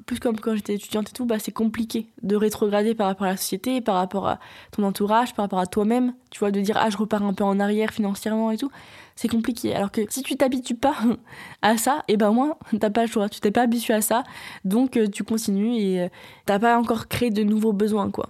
[0.06, 3.30] plus comme quand j'étais étudiante et tout, bah c'est compliqué de rétrograder par rapport à
[3.30, 4.38] la société, par rapport à
[4.72, 6.14] ton entourage, par rapport à toi-même.
[6.30, 8.70] Tu vois, de dire, ah, je repars un peu en arrière financièrement et tout
[9.16, 9.74] c'est compliqué.
[9.74, 10.96] Alors que si tu t'habitues pas
[11.62, 13.28] à ça, et eh ben moi, t'as pas le choix.
[13.28, 14.24] Tu t'es pas habitué à ça,
[14.64, 16.08] donc euh, tu continues et euh,
[16.46, 18.28] t'as pas encore créé de nouveaux besoins, quoi.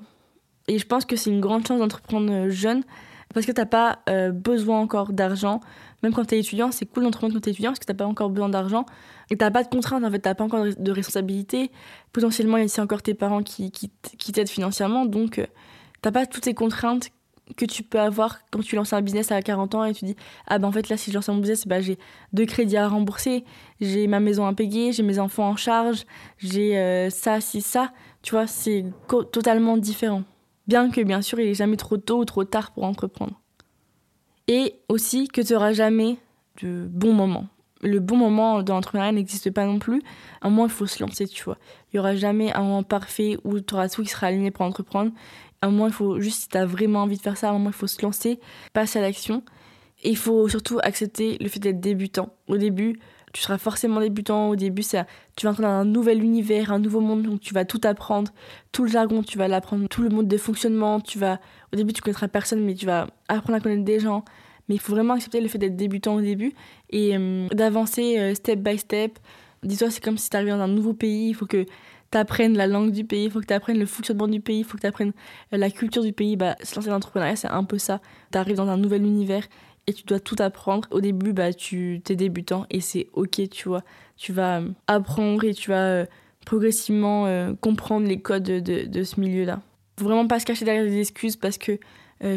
[0.67, 2.83] Et je pense que c'est une grande chance d'entreprendre euh, jeune
[3.35, 3.99] parce que t'as pas
[4.33, 5.59] besoin encore d'argent.
[6.05, 8.29] Même quand t'es étudiant, c'est cool d'entreprendre quand t'es étudiant parce que t'as pas encore
[8.29, 8.85] besoin d'argent
[9.31, 11.71] et t'as pas de contraintes en fait, t'as pas encore de responsabilité.
[12.13, 13.89] Potentiellement, il y a encore tes parents qui, qui,
[14.33, 15.41] t'aident financièrement, donc
[16.03, 17.09] t'as pas toutes ces contraintes
[17.57, 20.17] que tu peux avoir quand tu lances un business à 40 ans et tu dis
[20.47, 21.99] ah ben en fait là si je lance un business bah, j'ai
[22.35, 23.45] deux crédits à rembourser.
[23.81, 26.05] J'ai ma maison à payer j'ai mes enfants en charge
[26.37, 28.85] j'ai euh, ça si ça tu vois c'est
[29.33, 30.25] totalement différent.
[30.67, 33.41] Bien que bien sûr il est jamais trop tôt ou trop tard pour entreprendre
[34.49, 36.19] et aussi que tu n'auras jamais
[36.63, 37.49] de bon moment
[37.81, 40.01] le bon moment dans l'entrepreneuriat n'existe pas non plus
[40.41, 41.59] à un moment il faut se lancer tu vois
[41.93, 44.65] il y aura jamais un moment parfait où tu auras tout qui sera aligné pour
[44.65, 45.13] entreprendre
[45.65, 47.51] à un moment, il faut juste, si tu as vraiment envie de faire ça, à
[47.51, 48.39] un moment, il faut se lancer,
[48.75, 49.43] passer à l'action.
[50.03, 52.35] Et il faut surtout accepter le fait d'être débutant.
[52.49, 53.01] Au début,
[53.35, 54.49] tu seras forcément débutant.
[54.49, 57.53] Au début, ça, tu vas entrer dans un nouvel univers, un nouveau monde, donc tu
[57.53, 58.33] vas tout apprendre.
[58.71, 59.87] Tout le jargon, tu vas l'apprendre.
[59.89, 61.41] Tout le mode de fonctionnement, tu vas.
[61.73, 64.25] Au début, tu connaîtras personne, mais tu vas apprendre à connaître des gens.
[64.69, 66.55] Mais il faut vraiment accepter le fait d'être débutant au début
[66.91, 69.19] et euh, d'avancer euh, step by step.
[69.65, 71.29] Dis-toi, c'est comme si tu arrivais dans un nouveau pays.
[71.29, 71.67] Il faut que
[72.11, 74.65] t'apprennes la langue du pays, il faut que tu apprennes le fonctionnement du pays, il
[74.65, 75.13] faut que tu apprennes
[75.53, 76.37] euh, la culture du pays.
[76.37, 78.01] Bah, se lancer dans l'entrepreneuriat, c'est un peu ça.
[78.31, 79.43] Tu arrives dans un nouvel univers
[79.87, 80.89] et tu dois tout apprendre.
[80.91, 83.83] Au début, bah, tu es débutant et c'est ok, tu vois.
[84.17, 86.07] Tu vas euh, apprendre et tu vas euh,
[86.45, 89.63] progressivement comprendre les codes de, ce milieu-là.
[89.99, 91.79] Faut vraiment pas se cacher derrière des excuses parce que,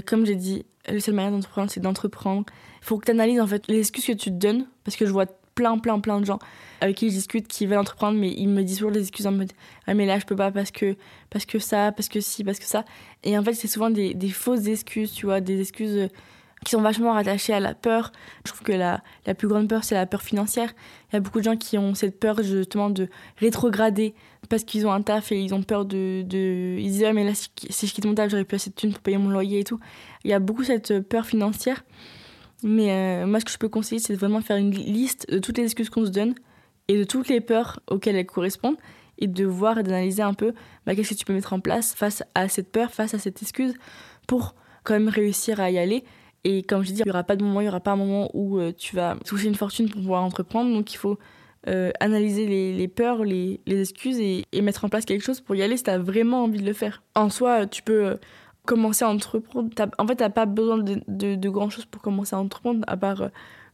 [0.06, 2.46] comme j'ai dit, le seul moyen d'entreprendre, c'est d'entreprendre.
[2.82, 5.06] Il faut que tu analyses en fait les excuses que tu te donnes parce que
[5.06, 6.40] je vois plein, plein, plein de gens
[6.82, 9.32] avec qui je discute qui veulent entreprendre, mais ils me disent toujours des excuses en
[9.32, 9.52] mode
[9.88, 10.96] Ah, mais là, je peux pas parce que,
[11.30, 12.86] parce que ça, parce que si, parce que ça.
[13.24, 16.08] Et en fait, c'est souvent des, fausses excuses, tu vois, des excuses euh,
[16.66, 18.12] qui sont vachement rattachées à la peur.
[18.46, 20.74] Je trouve que la, la plus grande peur, c'est la peur financière.
[21.10, 24.16] Il y a beaucoup de gens qui ont cette peur, justement, de rétrograder
[24.50, 26.24] parce qu'ils ont un taf et ils ont peur de.
[26.24, 26.78] de...
[26.80, 28.92] Ils disent Ah, mais là, si je quitte mon taf, j'aurais plus assez de thunes
[28.92, 29.80] pour payer mon loyer et tout.
[30.24, 31.84] Il y a beaucoup cette peur financière.
[32.64, 35.58] Mais euh, moi, ce que je peux conseiller, c'est vraiment faire une liste de toutes
[35.58, 36.34] les excuses qu'on se donne
[36.88, 38.78] et de toutes les peurs auxquelles elles correspondent
[39.20, 40.54] et de voir et d'analyser un peu
[40.86, 43.42] bah, qu'est-ce que tu peux mettre en place face à cette peur, face à cette
[43.42, 43.74] excuse
[44.28, 46.04] pour quand même réussir à y aller.
[46.44, 47.98] Et comme je dis, il n'y aura pas de moment, il n'y aura pas un
[47.98, 50.74] moment où euh, tu vas toucher une fortune pour pouvoir entreprendre.
[50.74, 51.18] Donc il faut
[51.68, 55.62] euh, analyser les, peurs, les, excuses et, et, mettre en place quelque chose pour y
[55.62, 57.04] aller si tu as vraiment envie de le faire.
[57.16, 58.18] En soi, tu peux
[58.68, 59.70] commencer à entreprendre.
[59.98, 63.30] En fait, tu n'as pas besoin de, grand-chose pour commencer à entreprendre, à part euh,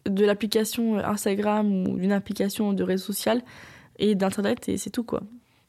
[0.05, 3.41] de l'application Instagram ou d'une application de réseau social
[3.99, 5.21] et d'Internet, et c'est tout, quoi.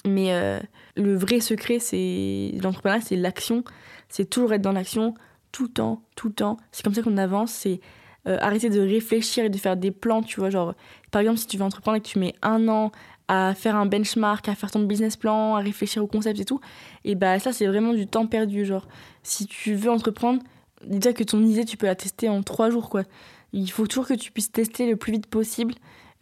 [0.06, 0.60] Mais euh,
[0.96, 3.64] le vrai secret, c'est l'entrepreneuriat, c'est l'action.
[4.08, 5.14] C'est toujours être dans l'action,
[5.54, 6.56] tout le temps, tout le temps.
[6.72, 7.80] C'est comme ça qu'on avance, c'est
[8.26, 10.50] euh, arrêter de réfléchir et de faire des plans, tu vois.
[10.50, 10.74] Genre,
[11.12, 12.90] par exemple, si tu veux entreprendre et que tu mets un an
[13.28, 16.60] à faire un benchmark, à faire ton business plan, à réfléchir au concept et tout,
[17.04, 18.64] et bah ça, c'est vraiment du temps perdu.
[18.64, 18.88] Genre,
[19.22, 20.42] si tu veux entreprendre,
[20.84, 23.04] déjà que ton idée, tu peux la tester en trois jours, quoi.
[23.52, 25.74] Il faut toujours que tu puisses tester le plus vite possible,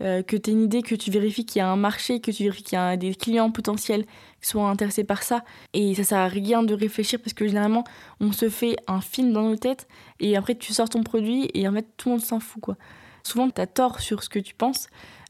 [0.02, 2.30] euh, que tu aies une idée, que tu vérifies qu'il y a un marché, que
[2.30, 4.04] tu vérifies qu'il y a des clients potentiels
[4.40, 5.44] qui sont intéressés par ça.
[5.74, 7.84] Et ça sert à rien de réfléchir parce que généralement,
[8.20, 9.86] on se fait un film dans nos têtes
[10.18, 12.76] et après tu sors ton produit et en fait tout le monde s'en fout, quoi.
[13.22, 14.88] Souvent, tu as tort sur ce que tu penses.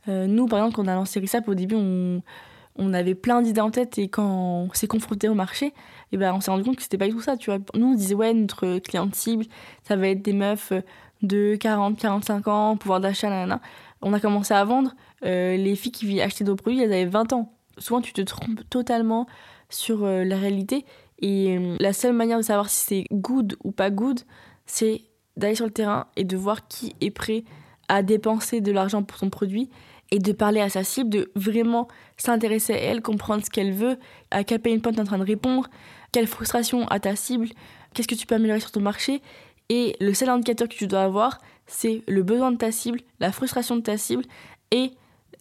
[0.09, 2.23] Euh, nous, par exemple, quand on a lancé RISAP, au début, on,
[2.77, 5.73] on avait plein d'idées en tête et quand on s'est confronté au marché, et
[6.13, 7.59] eh ben, on s'est rendu compte que c'était pas du tout ça, tu vois.
[7.75, 9.45] Nous, on disait, ouais, notre cliente cible,
[9.83, 10.73] ça va être des meufs
[11.23, 13.61] de 40, 45 ans, pouvoir d'achat, nanana.
[14.01, 14.95] On a commencé à vendre.
[15.25, 17.53] Euh, les filles qui achetaient nos produits, elles avaient 20 ans.
[17.79, 19.27] Souvent, tu te trompes totalement
[19.71, 20.85] sur euh, la réalité.
[21.21, 24.21] Et euh, la seule manière de savoir si c'est good ou pas good,
[24.67, 25.03] c'est
[25.37, 27.45] d'aller sur le terrain et de voir qui est prêt
[27.89, 29.71] à dépenser de l'argent pour ton produit
[30.11, 33.99] et de parler à sa cible, de vraiment s'intéresser à elle, comprendre ce qu'elle veut,
[34.31, 35.69] à quel pain point tu es en train de répondre,
[36.13, 37.49] quelle frustration a ta cible,
[37.95, 39.23] qu'est-ce que tu peux améliorer sur ton marché
[39.75, 43.33] et le seul indicateur que tu dois avoir, c'est le besoin de ta cible, la
[43.33, 44.25] frustration de ta cible
[44.71, 44.91] et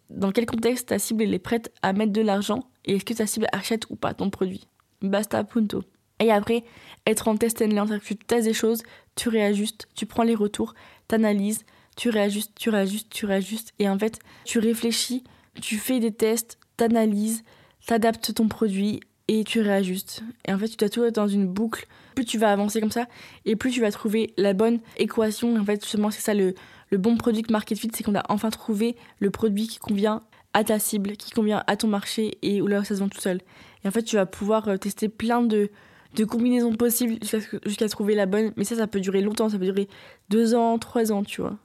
[0.09, 3.27] dans quel contexte ta cible est prête à mettre de l'argent et est-ce que ta
[3.27, 4.69] cible achète ou pas ton produit.
[5.01, 5.83] Basta, punto.
[6.21, 6.63] Et après,
[7.05, 8.83] être en test and learn, tu testes des choses,
[9.15, 10.75] tu réajustes, tu prends les retours,
[11.09, 11.65] tu analyses,
[11.97, 15.25] tu réajustes, tu réajustes, tu réajustes et en fait, tu réfléchis,
[15.61, 17.43] tu fais des tests, tu analyses,
[17.85, 20.23] tu adaptes ton produit et tu réajustes.
[20.45, 21.87] Et en fait, tu dois tout être dans une boucle.
[22.15, 23.07] Plus tu vas avancer comme ça,
[23.45, 25.55] et plus tu vas trouver la bonne équation.
[25.55, 26.53] En fait, justement, c'est ça le,
[26.89, 30.21] le bon produit market fit, c'est qu'on a enfin trouvé le produit qui convient
[30.53, 33.21] à ta cible, qui convient à ton marché et où là, ça se vend tout
[33.21, 33.39] seul.
[33.85, 35.69] Et en fait, tu vas pouvoir euh, tester plein de,
[36.15, 37.17] de combinaisons possibles
[37.65, 38.51] jusqu'à trouver la bonne.
[38.57, 39.87] Mais ça, ça peut durer longtemps, ça peut durer
[40.27, 41.57] deux ans, trois ans, tu vois.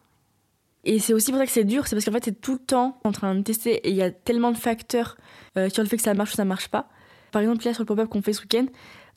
[0.84, 2.58] Et c'est aussi pour ça que c'est dur, c'est parce qu'en fait, es tout le
[2.60, 5.16] temps en train de tester et il y a tellement de facteurs
[5.56, 6.88] euh, sur le fait que ça marche ou ça marche pas.
[7.36, 8.64] Par exemple, là, sur le pop-up qu'on fait ce week-end,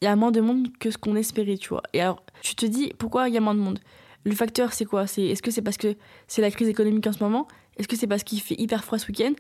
[0.02, 1.84] il y a moins de monde que ce qu'on espérait, tu vois.
[1.94, 3.80] Et alors, tu te dis, pourquoi il y a moins de monde?
[4.26, 5.08] Le facteur, c'est quoi?
[5.08, 5.96] C'est, Est-ce que c'est parce que
[6.28, 7.48] c'est la crise économique en ce moment?
[7.78, 9.32] Est-ce que c'est parce qu'il fait hyper froid ce week-end?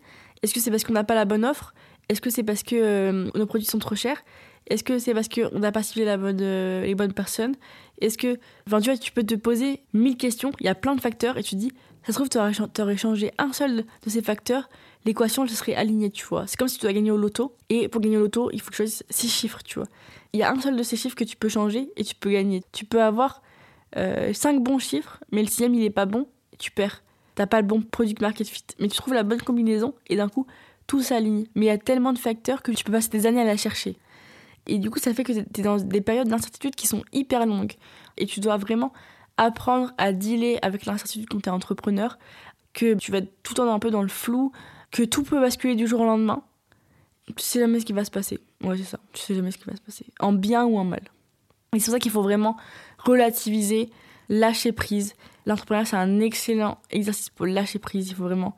[0.41, 1.73] Est-ce que c'est parce qu'on n'a pas la bonne offre?
[2.07, 4.23] Est-ce que c'est parce que euh, nos produits sont trop chers?
[4.67, 7.55] Est-ce que c'est parce qu'on n'a pas ciblé euh, les bonnes personnes?
[7.99, 8.39] Est-ce que.
[8.65, 11.37] Enfin, tu vois, tu peux te poser mille questions, il y a plein de facteurs,
[11.37, 12.37] et tu te dis, ça se trouve, tu
[12.81, 14.69] aurais changé un seul de ces facteurs
[15.05, 16.47] l'équation elle serait alignée, tu vois.
[16.47, 17.55] C'est comme si tu dois gagner au loto.
[17.69, 19.87] Et pour gagner au loto, il faut que tu choisisses six chiffres, tu vois.
[20.33, 22.31] Il y a un seul de ces chiffres que tu peux changer et tu peux
[22.31, 22.63] gagner.
[22.71, 23.41] Tu peux avoir
[23.97, 27.03] euh, cinq bons chiffres, mais le sixième il est pas bon, tu perds.
[27.35, 28.63] T'as pas le bon product market fit.
[28.79, 30.45] Mais tu trouves la bonne combinaison et d'un coup,
[30.87, 31.45] tout s'aligne.
[31.55, 33.57] Mais il y a tellement de facteurs que tu peux passer des années à la
[33.57, 33.97] chercher.
[34.67, 37.45] Et du coup, ça fait que tu es dans des périodes d'incertitude qui sont hyper
[37.45, 37.73] longues.
[38.17, 38.93] Et tu dois vraiment
[39.37, 42.19] apprendre à dealer avec l'incertitude quand tu es entrepreneur,
[42.73, 44.51] que tu vas tout le temps un peu dans le flou,
[44.91, 46.43] que tout peut basculer du jour au lendemain.
[47.35, 48.39] Tu sais jamais ce qui va se passer.
[48.63, 48.99] Ouais, c'est ça.
[49.13, 50.05] Tu sais jamais ce qui va se passer.
[50.19, 51.01] En bien ou en mal.
[51.73, 52.57] Et c'est pour ça qu'il faut vraiment
[52.97, 53.89] relativiser,
[54.29, 55.13] lâcher prise.
[55.45, 58.09] L'entrepreneuriat, c'est un excellent exercice pour lâcher prise.
[58.09, 58.55] Il faut vraiment.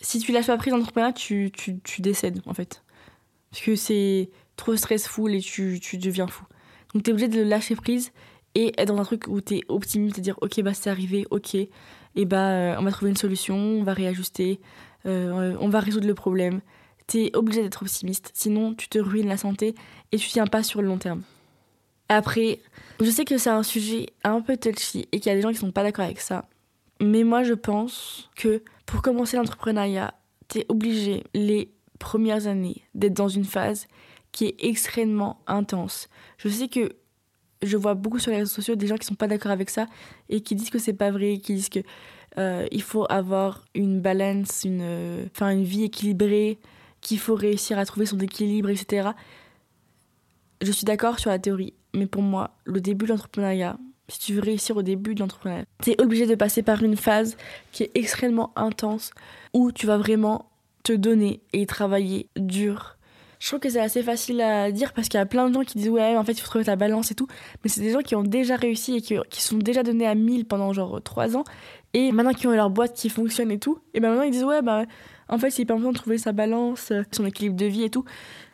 [0.00, 2.82] Si tu lâches pas prise l'entrepreneuriat, tu, tu, tu, décèdes, en fait.
[3.50, 6.44] Parce que c'est trop stressful et tu, tu deviens fou.
[6.94, 8.12] Donc, tu es obligé de lâcher prise
[8.56, 11.54] et être dans un truc où tu es optimiste, dire ok, bah c'est arrivé, ok,
[11.54, 14.60] et bah euh, on va trouver une solution, on va réajuster,
[15.06, 16.60] euh, on va résoudre le problème.
[17.06, 19.74] Tu es obligé d'être optimiste, sinon tu te ruines la santé
[20.12, 21.22] et tu tiens pas sur le long terme.
[22.08, 22.60] Après,
[23.00, 25.50] je sais que c'est un sujet un peu touchy et qu'il y a des gens
[25.50, 26.48] qui sont pas d'accord avec ça.
[27.00, 30.14] Mais moi, je pense que pour commencer l'entrepreneuriat,
[30.48, 33.86] tu es obligé les premières années d'être dans une phase
[34.32, 36.08] qui est extrêmement intense.
[36.38, 36.92] Je sais que
[37.62, 39.86] je vois beaucoup sur les réseaux sociaux des gens qui sont pas d'accord avec ça
[40.28, 41.80] et qui disent que c'est pas vrai, qui disent que
[42.38, 46.58] euh, il faut avoir une balance, une, enfin une vie équilibrée,
[47.00, 49.10] qu'il faut réussir à trouver son équilibre, etc.
[50.62, 54.34] Je suis d'accord sur la théorie, mais pour moi, le début de l'entrepreneuriat, si tu
[54.34, 57.36] veux réussir au début de l'entrepreneuriat, tu es obligé de passer par une phase
[57.72, 59.10] qui est extrêmement intense,
[59.52, 60.50] où tu vas vraiment
[60.82, 62.96] te donner et travailler dur
[63.38, 65.62] je trouve que c'est assez facile à dire parce qu'il y a plein de gens
[65.62, 67.26] qui disent ouais en fait il faut trouver ta balance et tout
[67.62, 70.14] mais c'est des gens qui ont déjà réussi et qui, qui sont déjà donnés à
[70.14, 71.44] 1000 pendant genre 3 ans
[71.96, 74.44] et maintenant qu'ils ont leur boîte qui fonctionne et tout et ben maintenant ils disent
[74.44, 74.84] ouais bah
[75.28, 78.04] en fait c'est hyper important de trouver sa balance son équilibre de vie et tout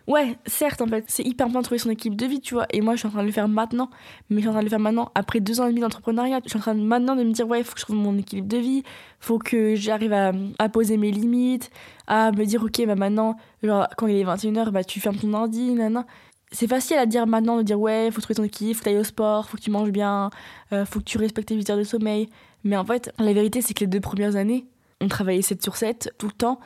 [0.08, 2.66] Ouais, certes, en fait, c'est hyper important de trouver son équipe de vie, tu vois.
[2.70, 3.88] Et moi, je suis en train de le faire maintenant.
[4.30, 6.40] Mais je suis en train de le faire maintenant, après deux ans et demi d'entrepreneuriat.
[6.44, 8.18] Je suis en train maintenant de me dire, ouais, il faut que je trouve mon
[8.18, 8.82] équilibre de vie.
[9.20, 11.70] faut que j'arrive à, à, poser mes limites.
[12.08, 15.32] À me dire, ok, bah maintenant, genre, quand il est 21h, bah tu fermes ton
[15.34, 16.04] ordi, nanana.
[16.50, 19.04] C'est facile à dire maintenant, de dire, ouais, faut trouver ton équilibre, faut aller au
[19.04, 20.30] sport, faut que tu manges bien,
[20.72, 22.28] euh, faut que tu respectes tes 8 heures de sommeil.
[22.64, 24.66] Mais en fait, la vérité, c'est que les deux premières années,
[25.00, 26.60] on travaillait 7 sur 7 tout le temps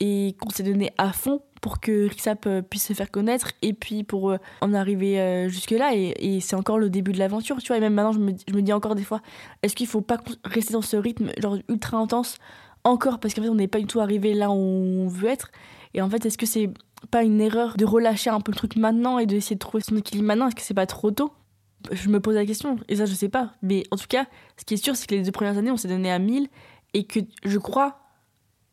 [0.00, 3.72] et qu'on s'est donné à fond pour que Rixap euh, puisse se faire connaître et
[3.72, 5.94] puis pour euh, en arriver euh, jusque-là.
[5.94, 7.78] Et, c'est encore le début de l'aventure, tu vois.
[7.78, 9.20] Et même maintenant, je me, je me dis encore des fois,
[9.62, 12.38] est-ce qu'il faut pas rester dans ce rythme genre ultra intense
[12.84, 15.50] encore parce qu'en fait, on n'est pas du tout arrivé là où on veut être.
[15.94, 16.70] Et en fait, est-ce que c'est
[17.10, 19.96] pas une erreur de relâcher un peu le truc maintenant et d'essayer de trouver son
[19.96, 21.32] équilibre maintenant Est-ce que c'est pas trop tôt?
[21.92, 23.52] Je me pose la question et ça, je sais pas.
[23.62, 25.76] Mais en tout cas, ce qui est sûr, c'est que les deux premières années, on
[25.76, 26.48] s'est donné à 1000
[26.94, 28.00] et que je crois,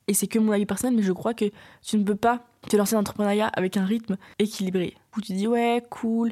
[0.08, 1.46] et c'est que mon avis personnel, mais je crois que
[1.82, 4.96] tu ne peux pas te lancer dans l'entrepreneuriat avec un rythme équilibré.
[5.16, 6.32] Où tu dis, ouais, cool,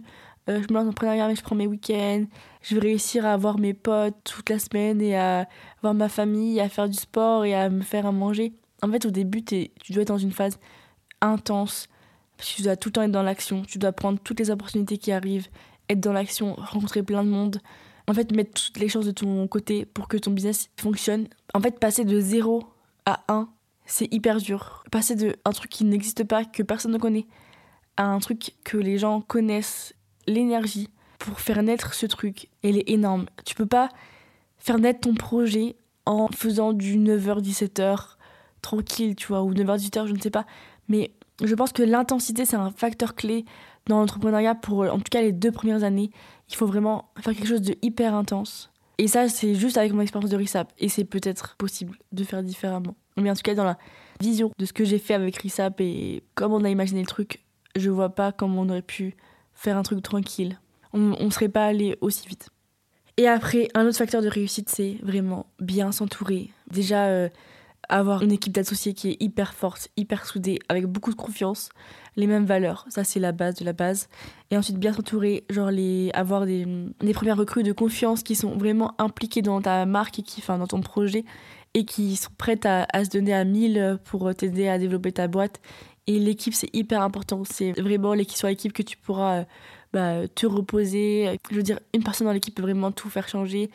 [0.50, 2.26] euh, je me lance dans l'entrepreneuriat, mais je prends mes week-ends,
[2.62, 5.48] je vais réussir à voir mes potes toute la semaine et à
[5.82, 8.54] voir ma famille, à faire du sport et à me faire à manger.
[8.82, 10.60] En fait, au début, tu dois être dans une phase
[11.22, 11.88] intense,
[12.38, 14.50] parce que tu dois tout le temps être dans l'action, tu dois prendre toutes les
[14.50, 15.50] opportunités qui arrivent,
[15.90, 17.60] être dans l'action, rencontrer plein de monde,
[18.08, 21.28] en fait, mettre toutes les choses de ton côté pour que ton business fonctionne.
[21.54, 22.64] En fait, passer de 0
[23.06, 23.50] à 1,
[23.86, 24.84] c'est hyper dur.
[24.92, 27.28] Passer de un truc qui n'existe pas, que personne ne connaît,
[27.98, 29.94] à un truc que les gens connaissent,
[30.26, 33.26] l'énergie pour faire naître ce truc, elle est énorme.
[33.46, 33.90] Tu peux pas
[34.58, 35.76] faire naître ton projet
[36.06, 38.16] en faisant du 9h-17h
[38.62, 40.46] tranquille, tu vois, ou 9h-18h, je ne sais pas.
[40.88, 41.12] Mais
[41.44, 43.46] je pense que l'intensité, c'est un facteur clé
[43.90, 46.12] dans l'entrepreneuriat pour en tout cas les deux premières années.
[46.48, 48.72] Il faut vraiment faire quelque chose de hyper intense.
[48.98, 50.72] Et ça, c'est juste avec mon expérience de RISAP.
[50.78, 52.96] Et c'est peut-être possible de faire différemment.
[53.18, 53.78] Mais en tout cas, dans la
[54.22, 57.44] vision de ce que j'ai fait avec RISAP et comme on a imaginé le truc,
[57.76, 59.16] je vois pas comment on aurait pu
[59.54, 60.60] faire un truc tranquille.
[60.94, 62.50] On ne serait pas allé aussi vite.
[63.18, 66.52] Et après, un autre facteur de réussite, c'est vraiment bien s'entourer.
[66.72, 67.30] Déjà, euh,
[67.90, 71.70] avoir une équipe d'associés qui est hyper forte, hyper soudée, avec beaucoup de confiance,
[72.16, 74.10] les mêmes valeurs, ça c'est la base de la base.
[74.52, 76.66] Et ensuite bien s'entourer, genre les, avoir des,
[77.02, 80.58] des premières recrues de confiance qui sont vraiment impliquées dans ta marque et qui, enfin
[80.58, 81.24] dans ton projet
[81.76, 85.28] et qui sont prêtes à, à se donner à 1000 pour t'aider à développer ta
[85.28, 85.60] boîte.
[86.08, 89.46] Et l'équipe c'est hyper important, c'est vraiment sur l'équipe que tu pourras
[89.94, 91.38] bah, te reposer.
[91.52, 93.70] Je veux dire, une personne dans l'équipe peut vraiment tout faire changer,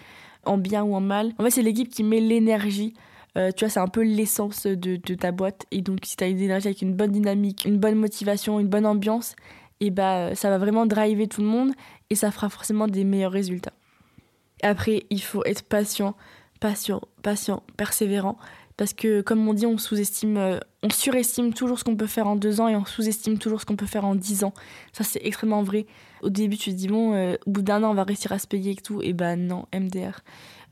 [0.44, 1.32] en bien ou en mal.
[1.38, 2.94] En fait c'est l'équipe qui met l'énergie
[3.36, 5.66] euh, tu vois, c'est un peu l'essence de, ta boîte.
[5.70, 8.68] Et donc, si tu as une énergie avec une bonne dynamique, une bonne motivation, une
[8.68, 9.34] bonne ambiance,
[9.80, 11.72] et bah, ça va vraiment driver tout le monde
[12.10, 13.72] et ça fera forcément des meilleurs résultats.
[14.62, 16.14] Après, il faut être patient,
[16.60, 18.38] patient, patient, persévérant.
[18.76, 22.26] Parce que, comme on dit, on sous-estime, euh, on surestime toujours ce qu'on peut faire
[22.26, 24.52] en deux ans et on sous-estime toujours ce qu'on peut faire en dix ans.
[24.92, 25.86] Ça, c'est extrêmement vrai.
[26.22, 28.38] Au début, tu te dis, bon, euh, au bout d'un an, on va réussir à
[28.40, 29.00] se payer et tout.
[29.02, 30.20] Et bah non, MDR.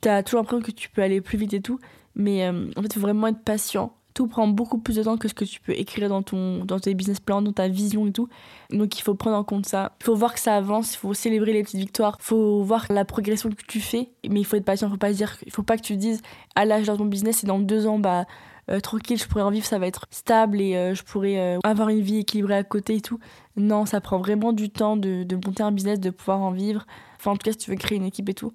[0.01, 1.79] Tu as toujours l'impression que tu peux aller plus vite et tout.
[2.14, 3.94] Mais euh, en fait, il faut vraiment être patient.
[4.14, 6.79] Tout prend beaucoup plus de temps que ce que tu peux écrire dans, ton, dans
[6.79, 8.29] tes business plans, dans ta vision et tout.
[8.70, 9.92] Donc il faut prendre en compte ça.
[10.01, 12.85] Il faut voir que ça avance, il faut célébrer les petites victoires, il faut voir
[12.90, 14.11] la progression que tu fais.
[14.29, 16.20] Mais il faut être patient, il faut faut pas que tu dises
[16.55, 18.27] à l'âge dans ton business et dans deux ans, bah
[18.70, 21.88] euh, tranquille, je pourrais en vivre, ça va être stable et euh, je pourrais avoir
[21.88, 23.18] une vie équilibrée à côté et tout.
[23.57, 26.87] Non, ça prend vraiment du temps de, monter un business, de pouvoir en vivre.
[27.16, 28.53] Enfin, en tout cas, si tu veux créer une équipe et tout,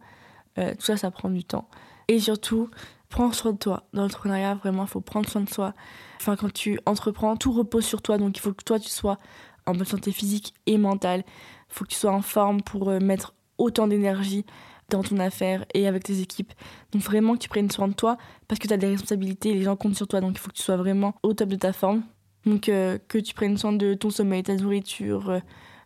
[0.56, 1.68] tout ça, ça prend du temps.
[2.08, 2.70] Et surtout,
[3.10, 3.84] prends soin de toi.
[3.94, 5.74] Dans l'entrepreneuriat, vraiment, il faut prendre soin de soi.
[6.20, 8.18] Enfin, quand tu entreprends, tout repose sur toi.
[8.18, 9.18] Donc, il faut que toi, tu sois
[9.66, 11.24] en bonne santé physique et mentale.
[11.28, 14.46] Il faut que tu sois en forme pour euh, mettre autant d'énergie
[14.90, 16.54] dans ton affaire et avec tes équipes.
[16.92, 18.18] Donc, vraiment que tu prennes soin de toi
[18.48, 20.22] parce que tu as des responsabilités les gens comptent sur toi.
[20.22, 22.04] Donc, il faut que tu sois vraiment au top de ta forme.
[22.46, 25.40] Donc, euh, que tu prennes soin de ton sommeil, ta nourriture, euh,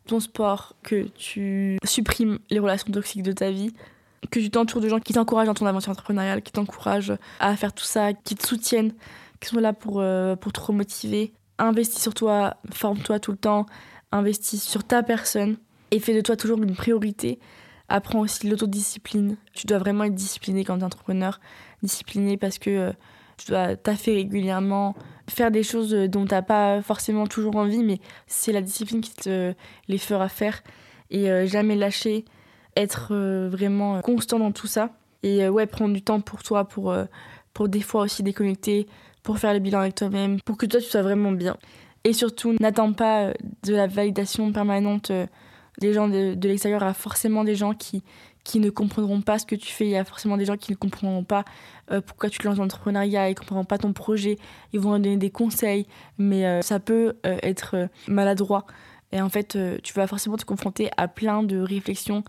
[0.06, 3.74] ton sport, que tu supprimes les relations toxiques de ta vie
[4.30, 7.74] que tu t'entoures de gens qui t'encouragent dans ton aventure entrepreneuriale, qui t'encouragent à faire
[7.74, 8.94] tout ça, qui te soutiennent,
[9.40, 11.34] qui sont là pour, euh, pour te remotiver.
[11.58, 13.66] Investis sur toi, forme-toi tout le temps,
[14.12, 15.58] investis sur ta personne
[15.90, 17.40] et fais de toi toujours une priorité.
[17.90, 19.38] Apprends aussi l'autodiscipline.
[19.54, 21.40] Tu dois vraiment être discipliné quand tu es entrepreneur.
[21.84, 22.92] Discipliné parce que euh,
[23.38, 24.96] tu dois taffer régulièrement,
[25.28, 29.14] faire des choses dont tu n'as pas forcément toujours envie, mais c'est la discipline qui
[29.14, 29.54] te
[29.88, 30.62] les fera faire.
[31.10, 32.24] Et euh, jamais lâcher,
[32.76, 34.92] être euh, vraiment constant dans tout ça.
[35.24, 37.06] Et euh, ouais, prendre du temps pour toi, pour, euh,
[37.54, 38.88] pour des fois aussi déconnecter,
[39.24, 41.58] pour faire le bilan avec toi-même, pour que toi tu sois vraiment bien.
[42.04, 43.32] Et surtout, n'attends pas
[43.64, 45.12] de la validation permanente
[45.80, 46.82] des gens de, de l'extérieur.
[46.82, 48.02] Il y a forcément des gens qui,
[48.44, 49.86] qui ne comprendront pas ce que tu fais.
[49.86, 51.46] Il y a forcément des gens qui ne comprendront pas
[52.08, 54.40] pourquoi tu te lances dans l'entrepreneuriat, ils ne comprendront pas ton projet.
[54.74, 55.86] Ils vont donner des conseils,
[56.18, 58.66] mais ça peut être maladroit.
[59.12, 62.24] Et en fait, tu vas forcément te confronter à plein de réflexions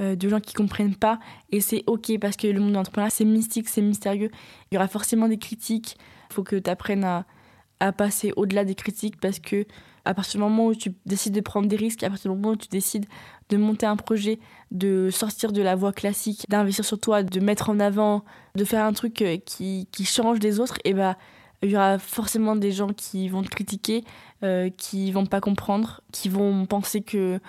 [0.00, 1.18] euh, de gens qui comprennent pas
[1.50, 4.30] et c'est ok parce que le monde de l'entrepreneuriat c'est mystique, c'est mystérieux.
[4.70, 5.96] Il y aura forcément des critiques.
[6.30, 7.24] Il faut que tu apprennes à,
[7.92, 9.64] passer au-delà des critiques parce que
[10.04, 12.54] À partir du moment où tu décides de prendre des risques, à partir du moment
[12.54, 13.06] où tu décides
[13.50, 14.38] de monter un projet,
[14.70, 18.24] de sortir de la voie classique, d'investir sur toi, de mettre en avant,
[18.54, 21.16] de faire un truc euh, qui, qui change des autres, et bah
[21.62, 24.04] il y aura forcément des gens qui vont te critiquer,
[24.44, 27.40] euh, qui vont pas comprendre, qui vont penser que,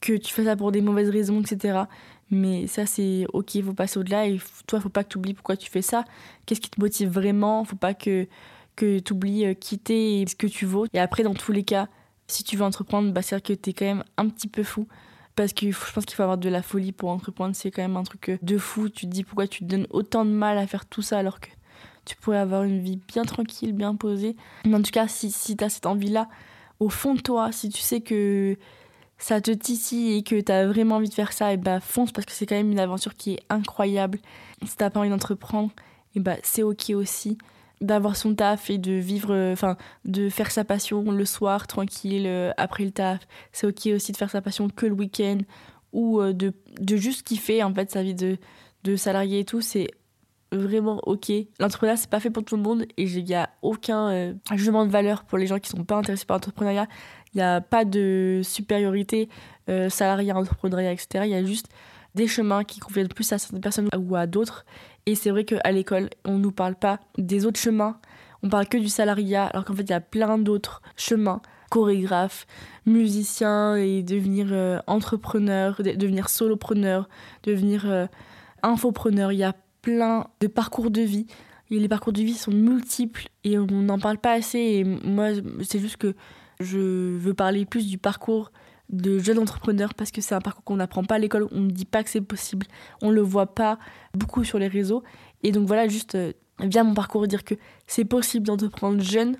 [0.00, 1.82] que tu fais ça pour des mauvaises raisons, etc.
[2.30, 4.26] Mais ça, c'est ok, il faut passer au-delà.
[4.26, 6.04] Et toi, faut pas que tu oublies pourquoi tu fais ça.
[6.46, 7.64] Qu'est-ce qui te motive vraiment?
[7.64, 8.26] Faut pas que,
[8.76, 10.86] que tu oublies euh, qui t'es ce que tu vaux.
[10.92, 11.88] Et après, dans tous les cas,
[12.28, 14.62] si tu veux entreprendre, bah, c'est vrai que tu es quand même un petit peu
[14.62, 14.86] fou.
[15.34, 17.56] Parce que je pense qu'il faut avoir de la folie pour entreprendre.
[17.56, 18.88] C'est quand même un truc euh, de fou.
[18.88, 21.40] Tu te dis pourquoi tu te donnes autant de mal à faire tout ça alors
[21.40, 21.48] que
[22.04, 24.36] tu pourrais avoir une vie bien tranquille, bien posée.
[24.64, 26.28] Mais en tout cas, si, si tu as cette envie-là,
[26.78, 28.56] au fond de toi, si tu sais que
[29.20, 32.10] ça te titille et que tu as vraiment envie de faire ça, et bah fonce
[32.10, 34.18] parce que c'est quand même une aventure qui est incroyable.
[34.66, 35.70] Si t'as pas envie d'entreprendre,
[36.16, 37.38] et bah c'est ok aussi
[37.80, 42.50] d'avoir son taf et de vivre, enfin de faire sa passion le soir tranquille euh,
[42.56, 43.20] après le taf.
[43.52, 45.38] C'est ok aussi de faire sa passion que le week-end
[45.92, 48.36] ou euh, de, de juste kiffer en fait sa vie de,
[48.84, 49.60] de salarié et tout.
[49.60, 49.88] C'est
[50.52, 51.32] vraiment ok.
[51.58, 54.84] L'entrepreneuriat, c'est pas fait pour tout le monde et il n'y a aucun euh, jugement
[54.84, 56.86] de valeur pour les gens qui sont pas intéressés par l'entrepreneuriat.
[57.34, 59.28] Il n'y a pas de supériorité
[59.68, 61.24] euh, salariat, entrepreneuriat, etc.
[61.24, 61.68] Il y a juste
[62.14, 64.64] des chemins qui conviennent plus à certaines personnes ou à d'autres.
[65.06, 67.98] Et c'est vrai qu'à l'école, on nous parle pas des autres chemins.
[68.42, 72.46] On parle que du salariat, alors qu'en fait, il y a plein d'autres chemins chorégraphe,
[72.84, 77.08] musicien et devenir euh, entrepreneur, devenir solopreneur,
[77.44, 78.06] devenir euh,
[78.62, 79.32] infopreneur.
[79.32, 81.26] Il y a plein de parcours de vie.
[81.70, 84.58] Et les parcours de vie sont multiples et on n'en parle pas assez.
[84.58, 85.28] Et moi,
[85.62, 86.16] c'est juste que
[86.60, 88.52] je veux parler plus du parcours
[88.90, 91.48] de jeunes entrepreneurs parce que c'est un parcours qu'on n'apprend pas à l'école.
[91.52, 92.66] On ne dit pas que c'est possible.
[93.02, 93.78] On ne le voit pas
[94.14, 95.02] beaucoup sur les réseaux.
[95.42, 97.54] Et donc voilà, juste euh, via mon parcours, dire que
[97.86, 99.36] c'est possible d'entreprendre jeune.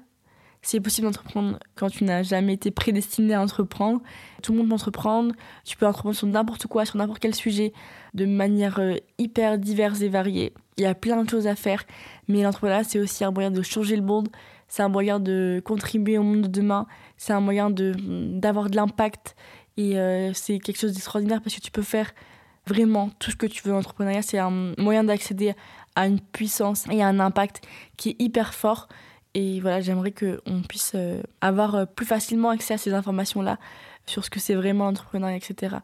[0.63, 4.03] C'est possible d'entreprendre quand tu n'as jamais été prédestiné à entreprendre.
[4.43, 5.35] Tout le monde peut entreprendre.
[5.65, 7.73] Tu peux entreprendre sur n'importe quoi, sur n'importe quel sujet,
[8.15, 10.53] de manière euh, hyper diverse et variée.
[10.77, 11.85] Il y a plein de choses à faire.
[12.29, 14.29] Mais l'entrepreneuriat, c'est aussi un moyen de changer le monde.
[14.71, 16.87] C'est un moyen de contribuer au monde de demain.
[17.17, 19.35] C'est un moyen d'avoir de, l'impact.
[19.77, 22.13] Et euh, c'est quelque chose d'extraordinaire parce que tu peux faire
[22.67, 24.23] vraiment tout ce que tu veux en entrepreneuriat.
[24.23, 25.55] C'est un moyen d'accéder
[25.97, 27.63] à une puissance et à un impact
[27.97, 28.89] qui est hyper fort.
[29.35, 33.59] Et voilà, j'aimerais qu'on puisse euh, avoir euh, plus facilement accès à ces informations-là
[34.07, 35.77] sur ce que c'est vraiment l'entrepreneuriat, etc.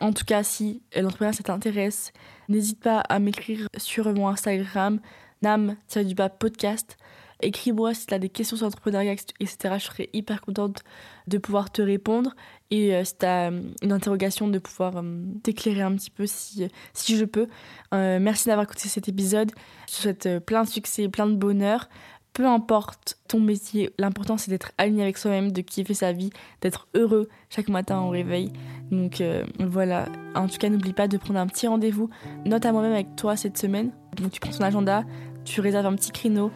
[0.00, 2.12] En tout cas, si l'entrepreneuriat ça t'intéresse,
[2.48, 5.00] n'hésite pas à m'écrire sur mon Instagram,
[5.42, 6.96] nam-podcast.
[7.44, 9.56] Écris-moi si tu as des questions sur l'entrepreneuriat, etc.
[9.78, 10.82] Je serais hyper contente
[11.26, 12.34] de pouvoir te répondre.
[12.70, 15.02] Et euh, si tu as une interrogation, de pouvoir
[15.42, 17.46] t'éclairer un petit peu si, si je peux.
[17.92, 19.52] merci d'avoir écouté cet épisode.
[19.88, 21.88] Je te souhaite plein de succès, plein de bonheur
[22.34, 26.30] peu importe ton métier, l'important c'est d'être aligné avec soi-même, de kiffer sa vie,
[26.60, 28.52] d'être heureux chaque matin au réveil.
[28.90, 32.10] Donc euh, voilà, en tout cas n'oublie pas de prendre un petit rendez-vous,
[32.44, 33.92] note à moi-même avec toi cette semaine.
[34.16, 35.04] Donc tu prends ton agenda,
[35.44, 36.50] tu réserves un petit créneau,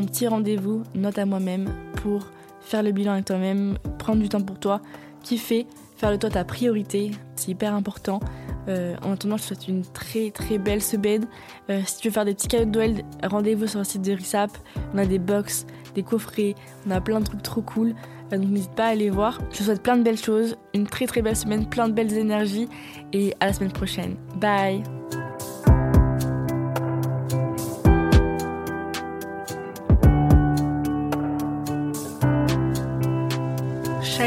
[0.00, 1.68] petit rendez-vous, note à moi-même
[2.02, 2.26] pour
[2.60, 4.80] faire le bilan avec toi-même, prendre du temps pour toi,
[5.22, 5.66] kiffer,
[5.96, 8.20] faire de toi ta priorité, c'est hyper important.
[8.68, 11.26] Euh, en attendant, je te souhaite une très très belle semaine.
[11.70, 14.12] Euh, si tu veux faire des petits cadeaux de Noël, rendez-vous sur le site de
[14.12, 14.50] RISAP.
[14.94, 16.54] On a des box, des coffrets,
[16.86, 17.94] on a plein de trucs trop cool.
[18.32, 19.38] Euh, donc n'hésite pas à aller voir.
[19.50, 22.12] Je te souhaite plein de belles choses, une très très belle semaine, plein de belles
[22.12, 22.68] énergies
[23.12, 24.16] et à la semaine prochaine.
[24.36, 24.82] Bye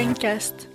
[0.05, 0.74] Braincast.